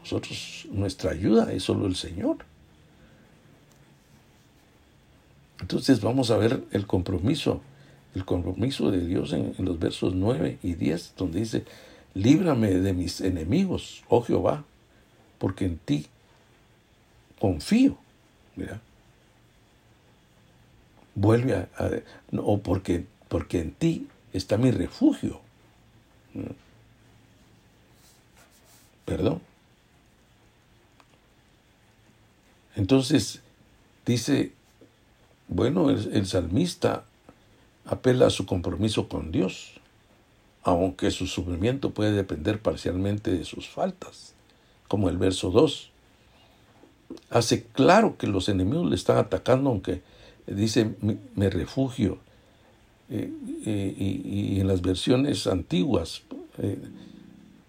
Nosotros, 0.00 0.68
nuestra 0.70 1.10
ayuda 1.10 1.52
es 1.52 1.64
solo 1.64 1.86
el 1.86 1.96
Señor. 1.96 2.38
Entonces 5.60 6.00
vamos 6.00 6.30
a 6.30 6.36
ver 6.36 6.62
el 6.70 6.86
compromiso, 6.86 7.60
el 8.16 8.24
compromiso 8.24 8.90
de 8.90 9.06
Dios 9.06 9.32
en, 9.32 9.54
los 9.58 9.78
versos 9.78 10.14
9 10.14 10.58
y 10.62 10.74
10, 10.74 11.14
donde 11.16 11.38
dice, 11.40 11.64
líbrame 12.14 12.70
de 12.70 12.92
mis 12.92 13.20
enemigos, 13.20 14.02
oh 14.08 14.22
Jehová, 14.22 14.64
porque 15.38 15.66
en 15.66 15.78
ti 15.78 16.06
confío. 17.38 17.96
Mira. 18.56 18.80
Vuelve 21.14 21.54
a, 21.54 21.68
o 22.32 22.58
porque 22.58 23.06
porque 23.28 23.60
en 23.60 23.72
ti 23.72 24.08
está 24.32 24.56
mi 24.56 24.70
refugio. 24.70 25.40
Perdón. 29.04 29.40
Entonces, 32.74 33.40
dice, 34.04 34.52
bueno, 35.48 35.90
el, 35.90 36.26
salmista 36.26 37.04
apela 37.86 38.26
a 38.26 38.30
su 38.30 38.46
compromiso 38.46 39.08
con 39.08 39.32
Dios, 39.32 39.72
aunque 40.62 41.10
su 41.10 41.26
sufrimiento 41.26 41.90
puede 41.90 42.12
depender 42.12 42.60
parcialmente 42.60 43.30
de 43.30 43.44
sus 43.44 43.68
faltas, 43.68 44.34
como 44.88 45.08
el 45.08 45.16
verso 45.16 45.50
2. 45.50 45.90
Hace 47.30 47.64
claro 47.64 48.16
que 48.18 48.26
los 48.26 48.48
enemigos 48.48 48.88
le 48.88 48.96
están 48.96 49.18
atacando, 49.18 49.70
aunque 49.70 50.02
dice, 50.46 50.94
me 51.34 51.50
refugio 51.50 52.18
eh, 53.08 53.32
eh, 53.64 53.94
y, 53.96 54.60
en 54.60 54.66
las 54.66 54.82
versiones 54.82 55.46
antiguas, 55.46 56.22
eh, 56.58 56.78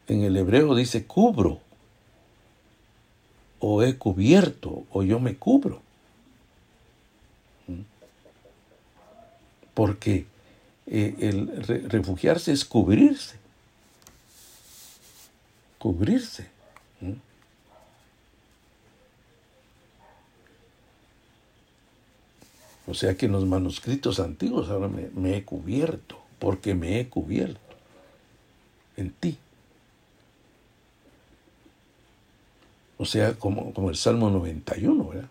en 0.07 0.23
el 0.23 0.35
hebreo 0.35 0.73
dice 0.73 1.05
cubro, 1.05 1.59
o 3.59 3.83
he 3.83 3.97
cubierto, 3.97 4.85
o 4.91 5.03
yo 5.03 5.19
me 5.19 5.35
cubro. 5.35 5.81
Porque 9.77 10.25
el 10.87 11.63
refugiarse 11.87 12.51
es 12.51 12.65
cubrirse. 12.65 13.37
Cubrirse. 15.77 16.47
O 22.87 22.95
sea 22.95 23.15
que 23.15 23.27
en 23.27 23.33
los 23.33 23.45
manuscritos 23.45 24.19
antiguos 24.19 24.69
ahora 24.69 24.87
me, 24.87 25.37
he 25.37 25.43
cubierto, 25.43 26.17
porque 26.39 26.73
me 26.73 26.99
he 26.99 27.07
cubierto 27.07 27.59
en 28.95 29.11
ti. 29.11 29.37
O 32.97 33.05
sea, 33.05 33.35
como, 33.35 33.75
como 33.75 33.91
el 33.91 33.95
Salmo 33.95 34.31
91, 34.31 35.07
¿verdad? 35.07 35.29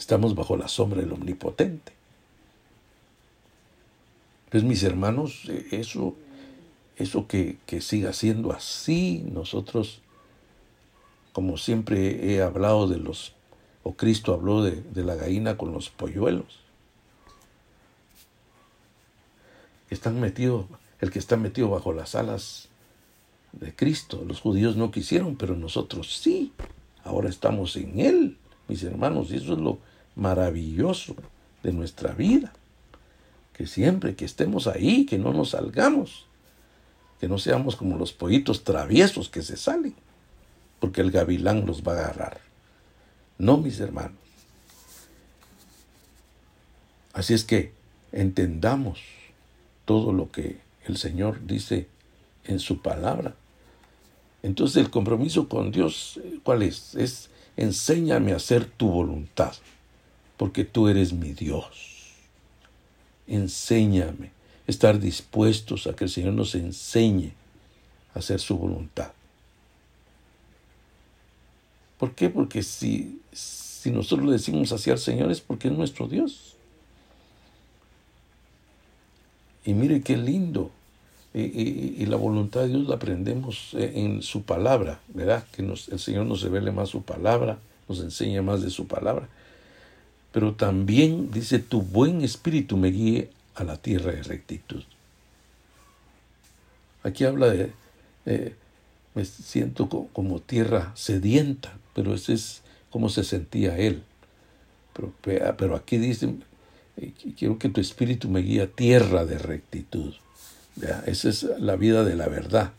Estamos 0.00 0.34
bajo 0.34 0.56
la 0.56 0.66
sombra 0.66 1.02
del 1.02 1.12
Omnipotente. 1.12 1.92
Pues 4.48 4.64
mis 4.64 4.82
hermanos, 4.82 5.42
eh, 5.50 5.66
eso, 5.72 6.16
eso 6.96 7.28
que, 7.28 7.58
que 7.66 7.82
siga 7.82 8.14
siendo 8.14 8.50
así, 8.50 9.22
nosotros 9.30 10.00
como 11.34 11.58
siempre 11.58 12.32
he 12.32 12.40
hablado 12.40 12.88
de 12.88 12.96
los, 12.96 13.34
o 13.82 13.92
Cristo 13.92 14.32
habló 14.32 14.62
de, 14.62 14.82
la 15.04 15.16
gallina 15.16 15.58
con 15.58 15.70
los 15.70 15.90
polluelos. 15.90 16.60
Están 19.90 20.18
metidos, 20.18 20.64
el 21.02 21.10
que 21.10 21.18
está 21.18 21.36
metido 21.36 21.68
bajo 21.68 21.92
las 21.92 22.14
alas 22.14 22.70
de 23.52 23.76
Cristo. 23.76 24.24
Los 24.26 24.40
judíos 24.40 24.76
no 24.76 24.90
quisieron, 24.90 25.36
pero 25.36 25.56
nosotros 25.56 26.16
sí. 26.16 26.52
Ahora 27.04 27.28
estamos 27.28 27.76
en 27.76 28.00
Él, 28.00 28.38
mis 28.66 28.82
hermanos, 28.82 29.30
y 29.30 29.36
eso 29.36 29.52
es 29.52 29.58
lo 29.58 29.89
maravilloso 30.20 31.16
de 31.62 31.72
nuestra 31.72 32.12
vida. 32.12 32.52
Que 33.54 33.66
siempre 33.66 34.14
que 34.14 34.24
estemos 34.24 34.66
ahí, 34.66 35.04
que 35.06 35.18
no 35.18 35.32
nos 35.32 35.50
salgamos, 35.50 36.26
que 37.18 37.28
no 37.28 37.38
seamos 37.38 37.76
como 37.76 37.98
los 37.98 38.12
pollitos 38.12 38.64
traviesos 38.64 39.28
que 39.28 39.42
se 39.42 39.56
salen 39.56 39.94
porque 40.80 41.02
el 41.02 41.10
gavilán 41.10 41.66
los 41.66 41.82
va 41.82 41.92
a 41.92 41.98
agarrar. 42.00 42.40
No, 43.38 43.58
mis 43.58 43.78
hermanos. 43.78 44.18
Así 47.12 47.34
es 47.34 47.44
que 47.44 47.72
entendamos 48.12 49.00
todo 49.84 50.12
lo 50.12 50.30
que 50.30 50.58
el 50.86 50.96
Señor 50.96 51.46
dice 51.46 51.86
en 52.44 52.58
su 52.58 52.80
palabra. 52.80 53.34
Entonces 54.42 54.78
el 54.78 54.90
compromiso 54.90 55.48
con 55.48 55.70
Dios, 55.70 56.18
¿cuál 56.42 56.62
es? 56.62 56.94
Es 56.94 57.28
enséñame 57.56 58.32
a 58.32 58.36
hacer 58.36 58.64
tu 58.64 58.88
voluntad, 58.88 59.52
porque 60.40 60.64
tú 60.64 60.88
eres 60.88 61.12
mi 61.12 61.34
Dios. 61.34 62.14
Enséñame, 63.26 64.30
estar 64.66 64.98
dispuestos 64.98 65.86
a 65.86 65.94
que 65.94 66.04
el 66.04 66.10
Señor 66.10 66.32
nos 66.32 66.54
enseñe 66.54 67.34
a 68.14 68.20
hacer 68.20 68.40
su 68.40 68.56
voluntad. 68.56 69.12
¿Por 71.98 72.14
qué? 72.14 72.30
Porque 72.30 72.62
si, 72.62 73.20
si 73.32 73.90
nosotros 73.90 74.28
le 74.28 74.32
decimos 74.32 74.72
así 74.72 74.90
al 74.90 74.98
Señor 74.98 75.30
es 75.30 75.42
porque 75.42 75.68
es 75.68 75.74
nuestro 75.74 76.08
Dios. 76.08 76.56
Y 79.66 79.74
mire 79.74 80.00
qué 80.00 80.16
lindo. 80.16 80.70
Y, 81.34 82.06
la 82.06 82.16
voluntad 82.16 82.62
de 82.62 82.68
Dios 82.68 82.88
la 82.88 82.94
aprendemos 82.94 83.74
eh, 83.74 83.92
en 83.96 84.22
su 84.22 84.44
palabra, 84.44 85.00
¿verdad? 85.08 85.44
Que 85.52 85.60
el 85.60 85.98
Señor 85.98 86.24
nos 86.24 86.40
revele 86.40 86.72
más 86.72 86.88
su 86.88 87.02
palabra, 87.02 87.58
nos 87.90 88.00
enseña 88.00 88.40
más 88.40 88.62
de 88.62 88.70
su 88.70 88.86
palabra. 88.86 89.28
Pero 90.32 90.54
también 90.54 91.30
dice, 91.30 91.58
tu 91.58 91.82
buen 91.82 92.22
espíritu 92.22 92.76
me 92.76 92.88
guíe 92.88 93.30
a 93.54 93.64
la 93.64 93.76
tierra 93.76 94.12
de 94.12 94.22
rectitud. 94.22 94.82
Aquí 97.02 97.24
habla 97.24 97.48
de, 97.48 97.72
eh, 98.26 98.54
me 99.14 99.24
siento 99.24 99.88
como 99.88 100.40
tierra 100.40 100.92
sedienta, 100.94 101.76
pero 101.94 102.14
ese 102.14 102.34
es 102.34 102.62
como 102.90 103.08
se 103.08 103.24
sentía 103.24 103.78
él. 103.78 104.02
Pero, 104.92 105.12
pero 105.56 105.76
aquí 105.76 105.98
dice, 105.98 106.34
eh, 106.96 107.12
quiero 107.36 107.58
que 107.58 107.68
tu 107.68 107.80
espíritu 107.80 108.28
me 108.28 108.40
guíe 108.40 108.62
a 108.62 108.66
tierra 108.66 109.24
de 109.24 109.38
rectitud. 109.38 110.14
Esa 111.06 111.28
es 111.28 111.42
la 111.58 111.76
vida 111.76 112.04
de 112.04 112.16
la 112.16 112.28
verdad. 112.28 112.72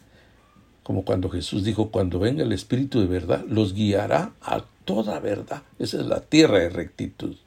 como 0.84 1.06
cuando 1.06 1.30
Jesús 1.30 1.64
dijo, 1.64 1.92
cuando 1.92 2.20
venga 2.20 2.44
el 2.44 2.52
Espíritu 2.52 3.00
de 3.00 3.06
verdad, 3.06 3.46
los 3.48 3.74
guiará 3.74 4.34
a 4.42 4.66
toda 4.92 5.20
verdad. 5.20 5.64
Esa 5.80 6.02
es 6.02 6.06
la 6.06 6.20
tierra 6.20 6.60
de 6.60 6.70
rectitud. 6.70 7.38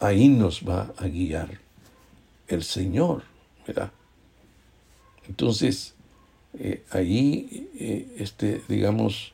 Ahí 0.00 0.28
nos 0.28 0.66
va 0.66 0.92
a 0.96 1.06
guiar 1.06 1.58
el 2.48 2.62
Señor, 2.64 3.24
¿verdad? 3.66 3.92
Entonces, 5.28 5.94
eh, 6.58 6.82
ahí, 6.90 7.68
eh, 7.78 8.16
este, 8.18 8.62
digamos, 8.68 9.32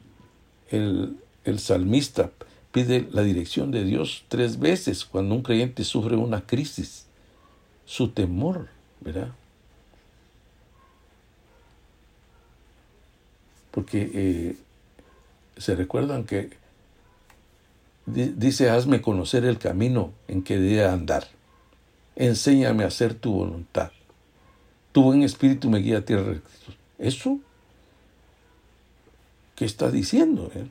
el, 0.71 1.17
el 1.45 1.61
salmista 1.61 2.33
pide 2.73 3.09
la 3.13 3.23
dirección 3.23 3.71
de 3.71 3.85
Dios 3.85 4.25
tres 4.27 4.59
veces 4.59 5.05
cuando 5.05 5.37
un 5.37 5.43
creyente 5.43 5.85
sufre 5.85 6.17
una 6.17 6.45
crisis. 6.45 7.07
Su 7.87 8.09
temor, 8.09 8.69
¿verdad? 9.01 9.33
Porque 13.71 14.11
eh, 14.13 14.57
se 15.59 15.75
recuerdan 15.75 16.25
que 16.25 16.51
dice, 18.07 18.71
hazme 18.71 19.03
conocer 19.03 19.45
el 19.45 19.59
camino 19.59 20.13
en 20.29 20.43
que 20.43 20.59
debe 20.59 20.85
andar. 20.87 21.29
Enséñame 22.17 22.85
a 22.85 22.89
hacer 22.89 23.15
tu 23.15 23.33
voluntad. 23.33 23.93
Tu 24.93 25.03
buen 25.03 25.23
espíritu 25.23 25.71
me 25.71 25.79
guía 25.79 25.99
a 25.99 26.05
tierra. 26.05 26.41
Eso, 26.99 27.39
¿qué 29.55 29.65
está 29.65 29.91
diciendo? 29.91 30.51
Eh? 30.55 30.67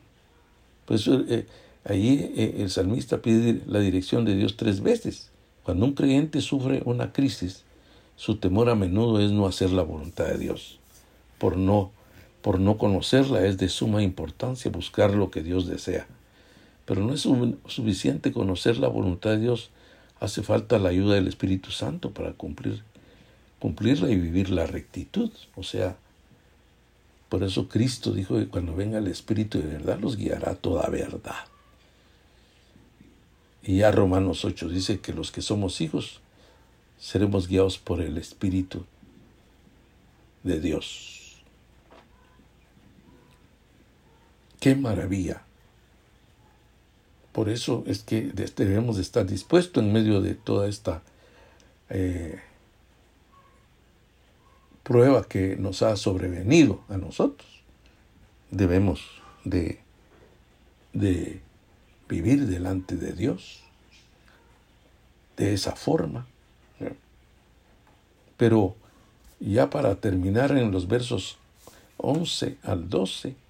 Pues 0.85 1.07
eh, 1.07 1.45
Ahí 1.89 2.33
eh, 2.35 2.55
el 2.59 2.69
salmista 2.69 3.21
pide 3.21 3.61
la 3.65 3.79
dirección 3.79 4.25
de 4.25 4.35
Dios 4.35 4.57
tres 4.57 4.81
veces. 4.81 5.31
Cuando 5.63 5.85
un 5.85 5.93
creyente 5.93 6.41
sufre 6.41 6.81
una 6.85 7.13
crisis, 7.13 7.63
su 8.17 8.37
temor 8.37 8.69
a 8.69 8.75
menudo 8.75 9.21
es 9.21 9.31
no 9.31 9.47
hacer 9.47 9.71
la 9.71 9.83
voluntad 9.83 10.25
de 10.25 10.37
Dios. 10.37 10.79
Por 11.37 11.55
no, 11.55 11.91
por 12.47 12.61
no 12.61 12.77
conocerla 12.77 13.45
es 13.45 13.57
de 13.57 13.67
suma 13.67 14.01
importancia 14.01 14.71
buscar 14.71 15.13
lo 15.13 15.31
que 15.31 15.43
Dios 15.43 15.67
desea. 15.67 16.07
Pero 16.85 17.03
no 17.03 17.13
es 17.13 17.27
suficiente 17.65 18.31
conocer 18.31 18.77
la 18.77 18.87
voluntad 18.87 19.31
de 19.31 19.39
Dios, 19.39 19.69
hace 20.21 20.43
falta 20.43 20.79
la 20.79 20.87
ayuda 20.87 21.15
del 21.15 21.27
Espíritu 21.27 21.71
Santo 21.71 22.11
para 22.11 22.31
cumplir, 22.31 22.83
cumplirla 23.59 24.09
y 24.11 24.15
vivir 24.15 24.49
la 24.49 24.65
rectitud. 24.65 25.29
O 25.55 25.63
sea, 25.63 25.97
por 27.27 27.43
eso 27.43 27.67
Cristo 27.67 28.13
dijo 28.13 28.37
que 28.37 28.47
cuando 28.47 28.73
venga 28.73 28.99
el 28.99 29.07
Espíritu 29.07 29.57
de 29.57 29.67
verdad 29.67 29.99
los 29.99 30.15
guiará 30.15 30.55
toda 30.55 30.87
verdad. 30.87 31.47
Y 33.61 33.79
ya 33.79 33.91
Romanos 33.91 34.45
8 34.45 34.69
dice 34.69 35.01
que 35.01 35.11
los 35.11 35.33
que 35.33 35.41
somos 35.41 35.81
hijos 35.81 36.21
seremos 36.97 37.49
guiados 37.49 37.77
por 37.77 37.99
el 37.99 38.17
Espíritu 38.17 38.85
de 40.43 40.61
Dios. 40.61 41.26
¡Qué 44.67 44.75
maravilla! 44.75 45.43
Por 47.31 47.47
eso 47.47 47.85
es 47.87 48.03
que 48.03 48.33
debemos 48.57 48.97
estar 48.97 49.25
dispuestos 49.25 49.81
en 49.81 49.93
medio 49.93 50.19
de 50.19 50.35
toda 50.35 50.67
esta 50.67 51.03
eh, 51.89 52.41
prueba 54.83 55.23
que 55.23 55.55
nos 55.55 55.83
ha 55.83 55.95
sobrevenido 55.95 56.83
a 56.89 56.97
nosotros. 56.97 57.47
Debemos 58.51 59.07
de, 59.45 59.79
de 60.91 61.39
vivir 62.09 62.45
delante 62.45 62.97
de 62.97 63.13
Dios 63.13 63.63
de 65.37 65.53
esa 65.53 65.77
forma. 65.77 66.27
Pero 68.35 68.75
ya 69.39 69.69
para 69.69 69.95
terminar 69.95 70.51
en 70.51 70.71
los 70.71 70.89
versos 70.89 71.37
11 71.95 72.57
al 72.63 72.89
12, 72.89 73.46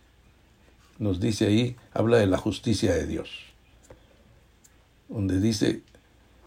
nos 1.00 1.20
dice 1.20 1.48
ahí, 1.48 1.76
habla 1.94 2.18
de 2.18 2.28
la 2.28 2.38
justicia 2.38 2.94
de 2.94 3.06
Dios, 3.06 3.30
donde 5.10 5.40
dice 5.40 5.82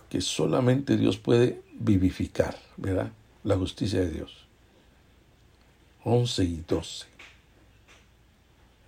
que 0.09 0.21
solamente 0.21 0.97
Dios 0.97 1.19
puede 1.19 1.63
vivificar, 1.79 2.57
¿verdad? 2.77 3.13
La 3.45 3.57
justicia 3.57 4.01
de 4.01 4.11
Dios. 4.11 4.47
11 6.05 6.45
y 6.45 6.65
12. 6.67 7.07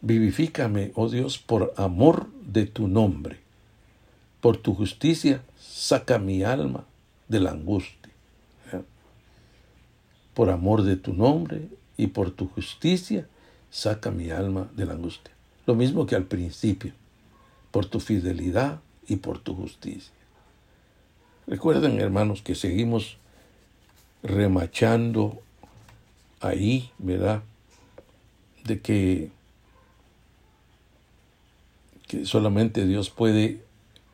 Vivifícame, 0.01 0.91
oh 0.97 1.09
Dios, 1.09 1.39
por 1.39 1.73
amor 1.77 2.29
de 2.45 2.67
tu 2.67 2.89
nombre. 2.89 3.39
Por 4.41 4.57
tu 4.57 4.75
justicia, 4.75 5.43
saca 5.57 6.19
mi 6.19 6.43
alma 6.43 6.85
de 7.29 7.39
la 7.39 7.53
angustia. 7.53 8.13
Por 10.35 10.51
amor 10.51 10.83
de 10.83 10.97
tu 10.97 11.13
nombre 11.13 11.69
y 11.97 12.09
por 12.09 12.33
tu 12.33 12.49
justicia, 12.49 13.29
saca 13.71 14.11
mi 14.11 14.31
alma 14.31 14.69
de 14.75 14.87
la 14.87 14.95
angustia. 14.95 15.33
Lo 15.67 15.75
mismo 15.75 16.07
que 16.07 16.17
al 16.17 16.25
principio, 16.25 16.93
por 17.71 17.87
tu 17.87 18.01
fidelidad 18.01 18.81
y 19.07 19.17
por 19.17 19.39
tu 19.39 19.55
justicia. 19.55 20.13
Recuerden, 21.47 22.01
hermanos, 22.01 22.43
que 22.43 22.55
seguimos 22.55 23.19
remachando 24.23 25.41
ahí, 26.41 26.91
¿verdad? 26.99 27.43
De 28.65 28.81
que 28.81 29.31
solamente 32.25 32.87
Dios 32.87 33.11
puede 33.11 33.65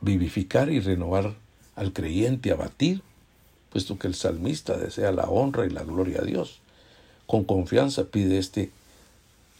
vivificar 0.01 0.71
y 0.71 0.81
renovar 0.81 1.35
al 1.77 1.93
creyente 1.93 2.53
abatir, 2.53 3.03
puesto 3.71 3.99
que 3.99 4.07
el 4.07 4.15
salmista 4.15 4.77
desea 4.77 5.13
la 5.13 5.25
honra 5.25 5.67
y 5.67 5.71
la 5.71 5.85
gloria 5.85 6.21
a 6.21 6.25
Dios. 6.25 6.61
Con 7.27 7.45
confianza 7.45 8.05
pide 8.05 8.39
este 8.39 8.71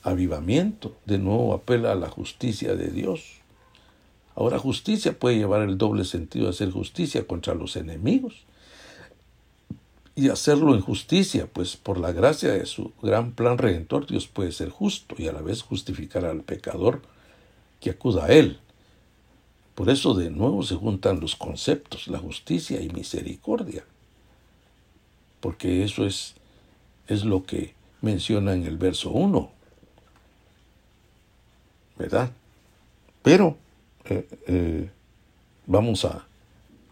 avivamiento, 0.09 0.97
de 1.07 1.19
nuevo 1.19 1.55
apela 1.55 1.93
a 1.93 1.97
la 1.97 2.09
justicia 2.09 2.75
de 2.75 2.91
Dios. 2.91 3.39
Ahora 4.35 4.59
justicia 4.59 5.19
puede 5.19 5.37
llevar 5.37 5.63
el 5.63 5.79
doble 5.79 6.05
sentido 6.05 6.45
de 6.47 6.51
hacer 6.51 6.71
justicia 6.71 7.27
contra 7.27 7.55
los 7.55 7.77
enemigos 7.77 8.45
y 10.15 10.31
hacerlo 10.31 10.75
en 10.75 10.81
justicia, 10.81 11.49
pues 11.53 11.77
por 11.77 11.99
la 11.99 12.11
gracia 12.11 12.53
de 12.53 12.67
su 12.67 12.93
gran 13.03 13.33
plan 13.33 13.57
redentor 13.57 14.07
Dios 14.07 14.27
puede 14.27 14.51
ser 14.51 14.69
justo 14.69 15.15
y 15.19 15.29
a 15.29 15.33
la 15.33 15.43
vez 15.43 15.63
justificar 15.63 16.25
al 16.25 16.43
pecador 16.43 17.03
que 17.81 17.91
acuda 17.91 18.25
a 18.25 18.29
Él. 18.29 18.59
Por 19.77 19.91
eso 19.91 20.15
de 20.15 20.31
nuevo 20.31 20.65
se 20.65 20.75
juntan 20.75 21.21
los 21.21 21.37
conceptos, 21.37 22.09
la 22.09 22.19
justicia 22.19 22.81
y 22.81 22.89
misericordia, 22.89 23.85
porque 25.39 25.85
eso 25.85 26.05
es, 26.05 26.35
es 27.07 27.25
lo 27.25 27.45
que 27.45 27.75
menciona 28.01 28.55
en 28.55 28.65
el 28.67 28.77
verso 28.77 29.11
1, 29.11 29.53
¿verdad? 31.99 32.31
Pero 33.23 33.57
eh, 34.05 34.27
eh, 34.47 34.91
vamos 35.67 36.05
a, 36.05 36.27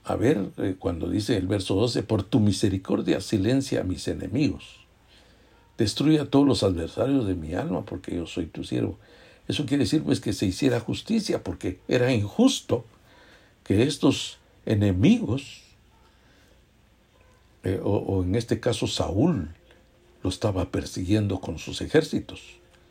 a 0.07 0.15
ver 0.15 0.51
eh, 0.59 0.77
cuando 0.79 1.09
dice 1.09 1.37
el 1.37 1.49
verso 1.49 1.75
12, 1.75 2.05
por 2.05 2.23
tu 2.23 2.39
misericordia 2.39 3.21
silencia 3.21 3.81
a 3.81 3.85
mis 3.85 4.07
enemigos, 4.07 4.87
destruye 5.79 6.21
a 6.21 6.31
todos 6.31 6.47
los 6.47 6.63
adversarios 6.63 7.27
de 7.27 7.35
mi 7.35 7.55
alma, 7.55 7.85
porque 7.85 8.15
yo 8.15 8.27
soy 8.27 8.47
tu 8.47 8.63
siervo. 8.65 8.99
Eso 9.49 9.67
quiere 9.67 9.85
decir 9.85 10.03
pues 10.03 10.21
que 10.21 10.33
se 10.33 10.47
hiciera 10.47 10.79
justicia, 10.81 11.43
porque 11.43 11.81
era 11.89 12.13
injusto 12.13 12.85
que 13.65 13.83
estos 13.83 14.39
enemigos, 14.65 15.63
eh, 17.65 17.81
o, 17.83 18.23
en 18.23 18.37
este 18.37 18.61
caso 18.61 18.87
Saúl, 18.87 19.51
lo 20.23 20.31
estaba 20.31 20.71
persiguiendo 20.71 21.41
con 21.41 21.59
sus 21.59 21.81
ejércitos, 21.81 22.41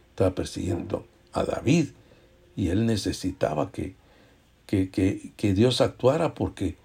estaba 0.10 0.36
persiguiendo 0.36 1.06
a 1.32 1.44
David, 1.44 1.90
y 2.56 2.70
él 2.70 2.86
necesitaba 2.86 3.72
que, 3.72 3.96
que, 4.66 4.90
que 5.36 5.54
Dios 5.54 5.82
actuara, 5.82 6.34
porque 6.34 6.76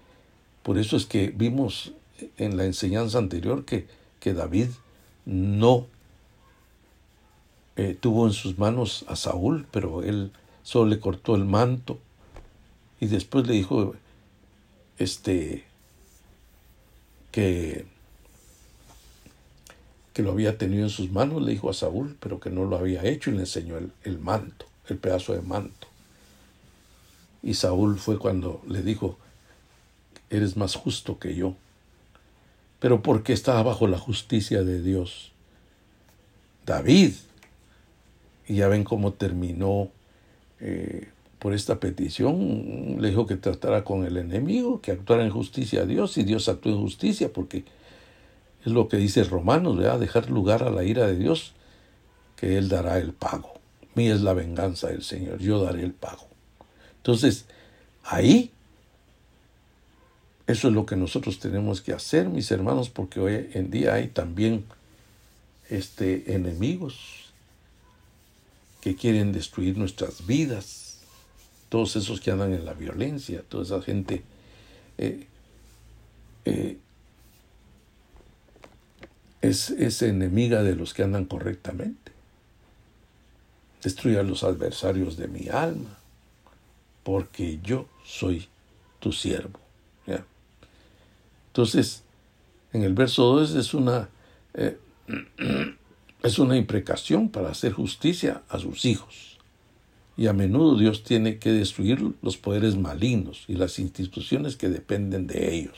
por 0.63 0.77
eso 0.77 0.97
es 0.97 1.05
que 1.05 1.33
vimos 1.35 1.93
en 2.37 2.57
la 2.57 2.65
enseñanza 2.65 3.17
anterior 3.17 3.65
que, 3.65 3.87
que 4.19 4.33
David 4.33 4.67
no 5.25 5.87
eh, 7.75 7.97
tuvo 7.99 8.27
en 8.27 8.33
sus 8.33 8.57
manos 8.57 9.05
a 9.07 9.15
Saúl, 9.15 9.65
pero 9.71 10.03
él 10.03 10.31
solo 10.63 10.89
le 10.89 10.99
cortó 10.99 11.35
el 11.35 11.45
manto 11.45 11.99
y 12.99 13.07
después 13.07 13.47
le 13.47 13.53
dijo 13.53 13.95
este 14.97 15.65
que 17.31 17.85
que 20.13 20.23
lo 20.23 20.31
había 20.31 20.57
tenido 20.57 20.83
en 20.83 20.89
sus 20.89 21.09
manos, 21.11 21.41
le 21.41 21.51
dijo 21.51 21.69
a 21.69 21.73
Saúl, 21.73 22.17
pero 22.19 22.39
que 22.39 22.49
no 22.49 22.65
lo 22.65 22.77
había 22.77 23.03
hecho 23.05 23.29
y 23.29 23.33
le 23.35 23.41
enseñó 23.41 23.77
el, 23.77 23.93
el 24.03 24.19
manto, 24.19 24.65
el 24.87 24.97
pedazo 24.97 25.33
de 25.33 25.41
manto. 25.41 25.87
Y 27.43 27.55
Saúl 27.55 27.97
fue 27.97 28.19
cuando 28.19 28.61
le 28.67 28.83
dijo, 28.83 29.17
eres 30.29 30.57
más 30.57 30.75
justo 30.75 31.19
que 31.19 31.35
yo, 31.35 31.55
pero 32.79 33.01
porque 33.01 33.33
estaba 33.33 33.63
bajo 33.63 33.87
la 33.87 33.97
justicia 33.97 34.63
de 34.63 34.81
Dios. 34.81 35.31
David 36.65 37.13
y 38.47 38.55
ya 38.55 38.67
ven 38.67 38.83
cómo 38.83 39.13
terminó 39.13 39.89
eh, 40.59 41.09
por 41.39 41.53
esta 41.53 41.79
petición. 41.79 42.97
Le 42.99 43.09
dijo 43.09 43.25
que 43.25 43.37
tratara 43.37 43.83
con 43.83 44.05
el 44.05 44.17
enemigo, 44.17 44.81
que 44.81 44.91
actuara 44.91 45.23
en 45.23 45.31
justicia 45.31 45.81
a 45.81 45.85
Dios 45.85 46.17
y 46.17 46.23
Dios 46.23 46.49
actuó 46.49 46.71
en 46.71 46.81
justicia 46.81 47.31
porque 47.31 47.63
Es 48.65 48.71
lo 48.71 48.87
que 48.87 48.97
dice 48.97 49.23
Romanos, 49.23 49.77
¿verdad? 49.77 49.99
Dejar 49.99 50.29
lugar 50.29 50.63
a 50.63 50.69
la 50.69 50.83
ira 50.83 51.07
de 51.07 51.15
Dios, 51.15 51.53
que 52.35 52.57
Él 52.57 52.69
dará 52.69 52.99
el 52.99 53.13
pago. 53.13 53.60
Mía 53.95 54.15
es 54.15 54.21
la 54.21 54.33
venganza 54.33 54.87
del 54.87 55.03
Señor, 55.03 55.39
yo 55.39 55.63
daré 55.63 55.83
el 55.83 55.93
pago. 55.93 56.27
Entonces, 56.97 57.45
ahí, 58.03 58.51
eso 60.47 60.67
es 60.67 60.73
lo 60.73 60.85
que 60.85 60.95
nosotros 60.95 61.39
tenemos 61.39 61.81
que 61.81 61.93
hacer, 61.93 62.29
mis 62.29 62.51
hermanos, 62.51 62.89
porque 62.89 63.19
hoy 63.19 63.49
en 63.53 63.71
día 63.71 63.95
hay 63.95 64.07
también 64.07 64.65
este, 65.69 66.35
enemigos 66.35 67.31
que 68.81 68.95
quieren 68.95 69.31
destruir 69.31 69.77
nuestras 69.77 70.25
vidas, 70.25 70.99
todos 71.69 71.95
esos 71.95 72.19
que 72.19 72.31
andan 72.31 72.53
en 72.53 72.65
la 72.65 72.73
violencia, 72.73 73.43
toda 73.47 73.63
esa 73.63 73.81
gente 73.81 74.23
eh, 74.97 75.27
eh, 76.45 76.77
es, 79.41 79.69
es, 79.69 80.01
enemiga 80.01 80.63
de 80.63 80.75
los 80.75 80.93
que 80.93 81.03
andan 81.03 81.25
correctamente. 81.25 82.11
Destruye 83.83 84.19
a 84.19 84.23
los 84.23 84.43
adversarios 84.43 85.17
de 85.17 85.27
mi 85.27 85.49
alma, 85.49 85.97
porque 87.03 87.59
yo 87.63 87.87
soy 88.03 88.47
tu 88.99 89.11
siervo. 89.11 89.59
Entonces, 91.51 92.03
en 92.71 92.83
el 92.83 92.93
verso 92.93 93.23
2 93.23 93.55
es 93.55 93.73
una, 93.73 94.07
eh, 94.53 94.77
es 96.23 96.39
una 96.39 96.55
imprecación 96.55 97.27
para 97.27 97.49
hacer 97.49 97.73
justicia 97.73 98.41
a 98.47 98.57
sus 98.57 98.85
hijos. 98.85 99.37
Y 100.15 100.27
a 100.27 100.33
menudo 100.33 100.77
Dios 100.77 101.03
tiene 101.03 101.39
que 101.39 101.51
destruir 101.51 102.13
los 102.21 102.37
poderes 102.37 102.77
malignos 102.77 103.43
y 103.49 103.55
las 103.55 103.79
instituciones 103.79 104.55
que 104.55 104.69
dependen 104.69 105.27
de 105.27 105.53
ellos. 105.55 105.77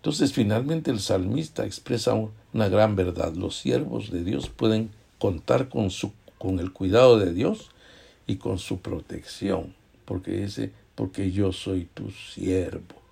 Entonces 0.00 0.32
finalmente 0.32 0.90
el 0.90 1.00
salmista 1.00 1.64
expresa 1.64 2.14
una 2.52 2.68
gran 2.68 2.94
verdad. 2.94 3.34
Los 3.34 3.56
siervos 3.56 4.10
de 4.10 4.22
Dios 4.22 4.50
pueden 4.50 4.90
contar 5.18 5.68
con, 5.68 5.90
su, 5.90 6.12
con 6.38 6.58
el 6.60 6.72
cuidado 6.72 7.18
de 7.18 7.32
Dios 7.32 7.70
y 8.26 8.36
con 8.36 8.58
su 8.58 8.80
protección, 8.80 9.74
porque 10.04 10.32
dice, 10.32 10.72
porque 10.94 11.30
yo 11.30 11.52
soy 11.52 11.88
tu 11.92 12.10
siervo. 12.10 13.06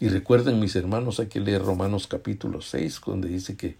Y 0.00 0.08
recuerden 0.08 0.58
mis 0.58 0.74
hermanos, 0.74 1.20
hay 1.20 1.28
que 1.28 1.38
leer 1.38 1.62
Romanos 1.62 2.08
capítulo 2.08 2.60
6, 2.60 3.00
donde 3.06 3.28
dice 3.28 3.56
que, 3.56 3.76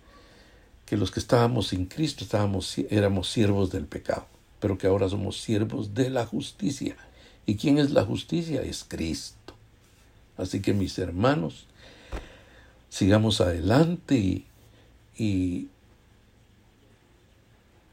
que 0.87 0.97
los 0.97 1.11
que 1.11 1.19
estábamos 1.19 1.69
sin 1.69 1.87
Cristo 1.87 2.23
estábamos, 2.23 2.79
éramos 2.91 3.29
siervos 3.29 3.73
del 3.73 3.87
pecado, 3.87 4.27
pero 4.61 4.79
que 4.79 4.87
ahora 4.87 5.09
somos 5.09 5.41
siervos 5.41 5.95
de 5.95 6.11
la 6.11 6.25
justicia. 6.25 6.97
¿Y 7.45 7.57
quién 7.57 7.79
es 7.79 7.91
la 7.91 8.05
justicia? 8.05 8.63
Es 8.63 8.85
Cristo. 8.87 9.55
Así 10.37 10.63
que 10.63 10.73
mis 10.73 10.97
hermanos, 10.99 11.67
sigamos 12.89 13.41
adelante 13.41 14.15
y, 14.17 14.47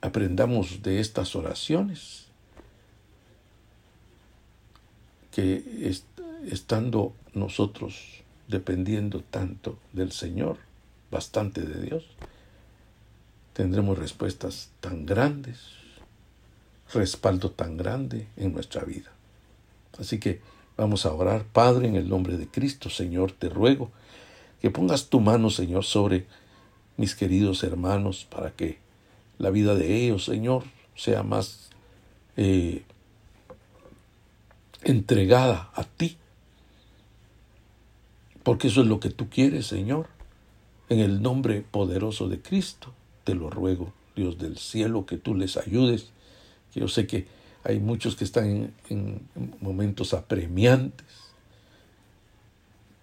aprendamos 0.02 0.82
de 0.82 1.00
estas 1.00 1.36
oraciones 1.36 2.26
que 5.32 5.94
estando 6.50 7.14
nosotros 7.34 8.24
dependiendo 8.48 9.22
tanto 9.22 9.78
del 9.94 10.12
Señor, 10.12 10.58
bastante 11.12 11.62
de 11.62 11.82
Dios, 11.82 12.06
tendremos 13.54 13.98
respuestas 13.98 14.70
tan 14.80 15.06
grandes, 15.06 15.60
respaldo 16.94 17.52
tan 17.52 17.78
grande 17.78 18.28
en 18.38 18.54
nuestra 18.54 18.84
vida. 18.84 19.12
Así 20.00 20.20
que 20.20 20.42
Vamos 20.80 21.06
a 21.06 21.12
orar. 21.12 21.44
Padre, 21.44 21.90
en 21.90 21.98
el 21.98 22.08
nombre 22.08 22.38
de 22.38 22.48
Cristo, 22.48 22.90
Señor, 22.90 23.34
te 23.34 23.50
ruego 23.50 23.92
que 24.62 24.72
pongas 24.72 25.10
tu 25.10 25.20
mano, 25.20 25.50
Señor, 25.50 25.84
sobre 25.84 26.26
mis 27.00 27.16
queridos 27.16 27.64
hermanos 27.64 28.28
para 28.30 28.52
que 28.52 28.78
la 29.38 29.52
vida 29.52 29.74
de 29.74 29.96
ellos, 29.96 30.26
Señor, 30.26 30.66
sea 30.98 31.24
más 31.24 31.70
eh, 32.36 32.84
entregada 34.84 35.72
a 35.76 35.86
ti. 35.86 36.18
Porque 38.44 38.68
eso 38.68 38.82
es 38.82 38.88
lo 38.88 39.00
que 39.00 39.12
tú 39.12 39.30
quieres, 39.30 39.66
Señor. 39.66 40.08
En 40.90 41.00
el 41.00 41.22
nombre 41.22 41.62
poderoso 41.62 42.28
de 42.28 42.42
Cristo, 42.42 42.94
te 43.24 43.34
lo 43.34 43.50
ruego, 43.50 43.94
Dios 44.18 44.38
del 44.38 44.58
cielo, 44.58 45.06
que 45.06 45.18
tú 45.18 45.36
les 45.36 45.56
ayudes. 45.56 46.10
Yo 46.76 46.90
sé 46.90 47.08
que 47.08 47.28
hay 47.64 47.80
muchos 47.80 48.18
que 48.18 48.26
están 48.26 48.74
en, 48.90 49.22
momentos 49.62 50.14
apremiantes. 50.14 51.08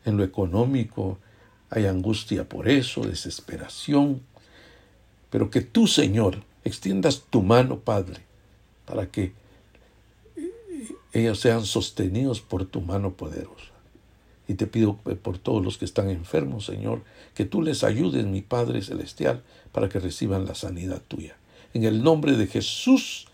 En 0.05 0.19
lo 0.19 0.23
económico 0.23 1.19
hay 1.71 1.87
angustia 1.87 2.49
por 2.49 2.69
eso, 2.69 3.03
desesperación. 3.03 4.23
Pero 5.31 5.51
que 5.51 5.61
tú, 5.61 5.87
Señor, 5.87 6.43
extiendas 6.65 7.25
tu 7.31 7.43
mano, 7.43 7.81
Padre, 7.81 8.23
para 8.85 9.11
que 9.11 9.33
ellos 11.13 11.41
sean 11.41 11.65
sostenidos 11.65 12.41
por 12.41 12.67
tu 12.67 12.81
mano 12.81 13.15
poderosa. 13.15 13.73
Y 14.49 14.55
te 14.55 14.67
pido 14.67 14.97
por 14.97 15.39
todos 15.39 15.65
los 15.65 15.77
que 15.77 15.85
están 15.85 16.09
enfermos, 16.09 16.67
Señor, 16.67 17.03
que 17.35 17.45
tú 17.45 17.63
les 17.63 17.83
ayudes, 17.83 18.27
mi 18.27 18.43
Padre 18.43 18.83
Celestial, 18.83 19.43
para 19.73 19.89
que 19.89 19.99
reciban 19.99 20.45
la 20.45 20.55
sanidad 20.55 21.03
tuya. 21.09 21.37
En 21.75 21.85
el 21.85 22.03
nombre 22.03 22.37
de 22.37 22.47
Jesús, 22.47 23.27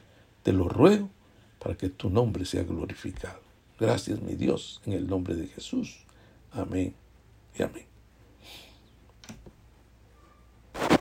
te 0.42 0.52
lo 0.52 0.68
ruego 0.68 1.10
para 1.58 1.76
que 1.76 1.90
tu 1.90 2.08
nombre 2.08 2.44
sea 2.44 2.62
glorificado. 2.62 3.40
Gracias, 3.78 4.22
mi 4.22 4.34
Dios, 4.34 4.80
en 4.86 4.94
el 4.94 5.06
nombre 5.06 5.34
de 5.34 5.48
Jesús. 5.48 5.98
Amén 6.52 6.94
y 7.58 7.62
amén. 7.62 7.91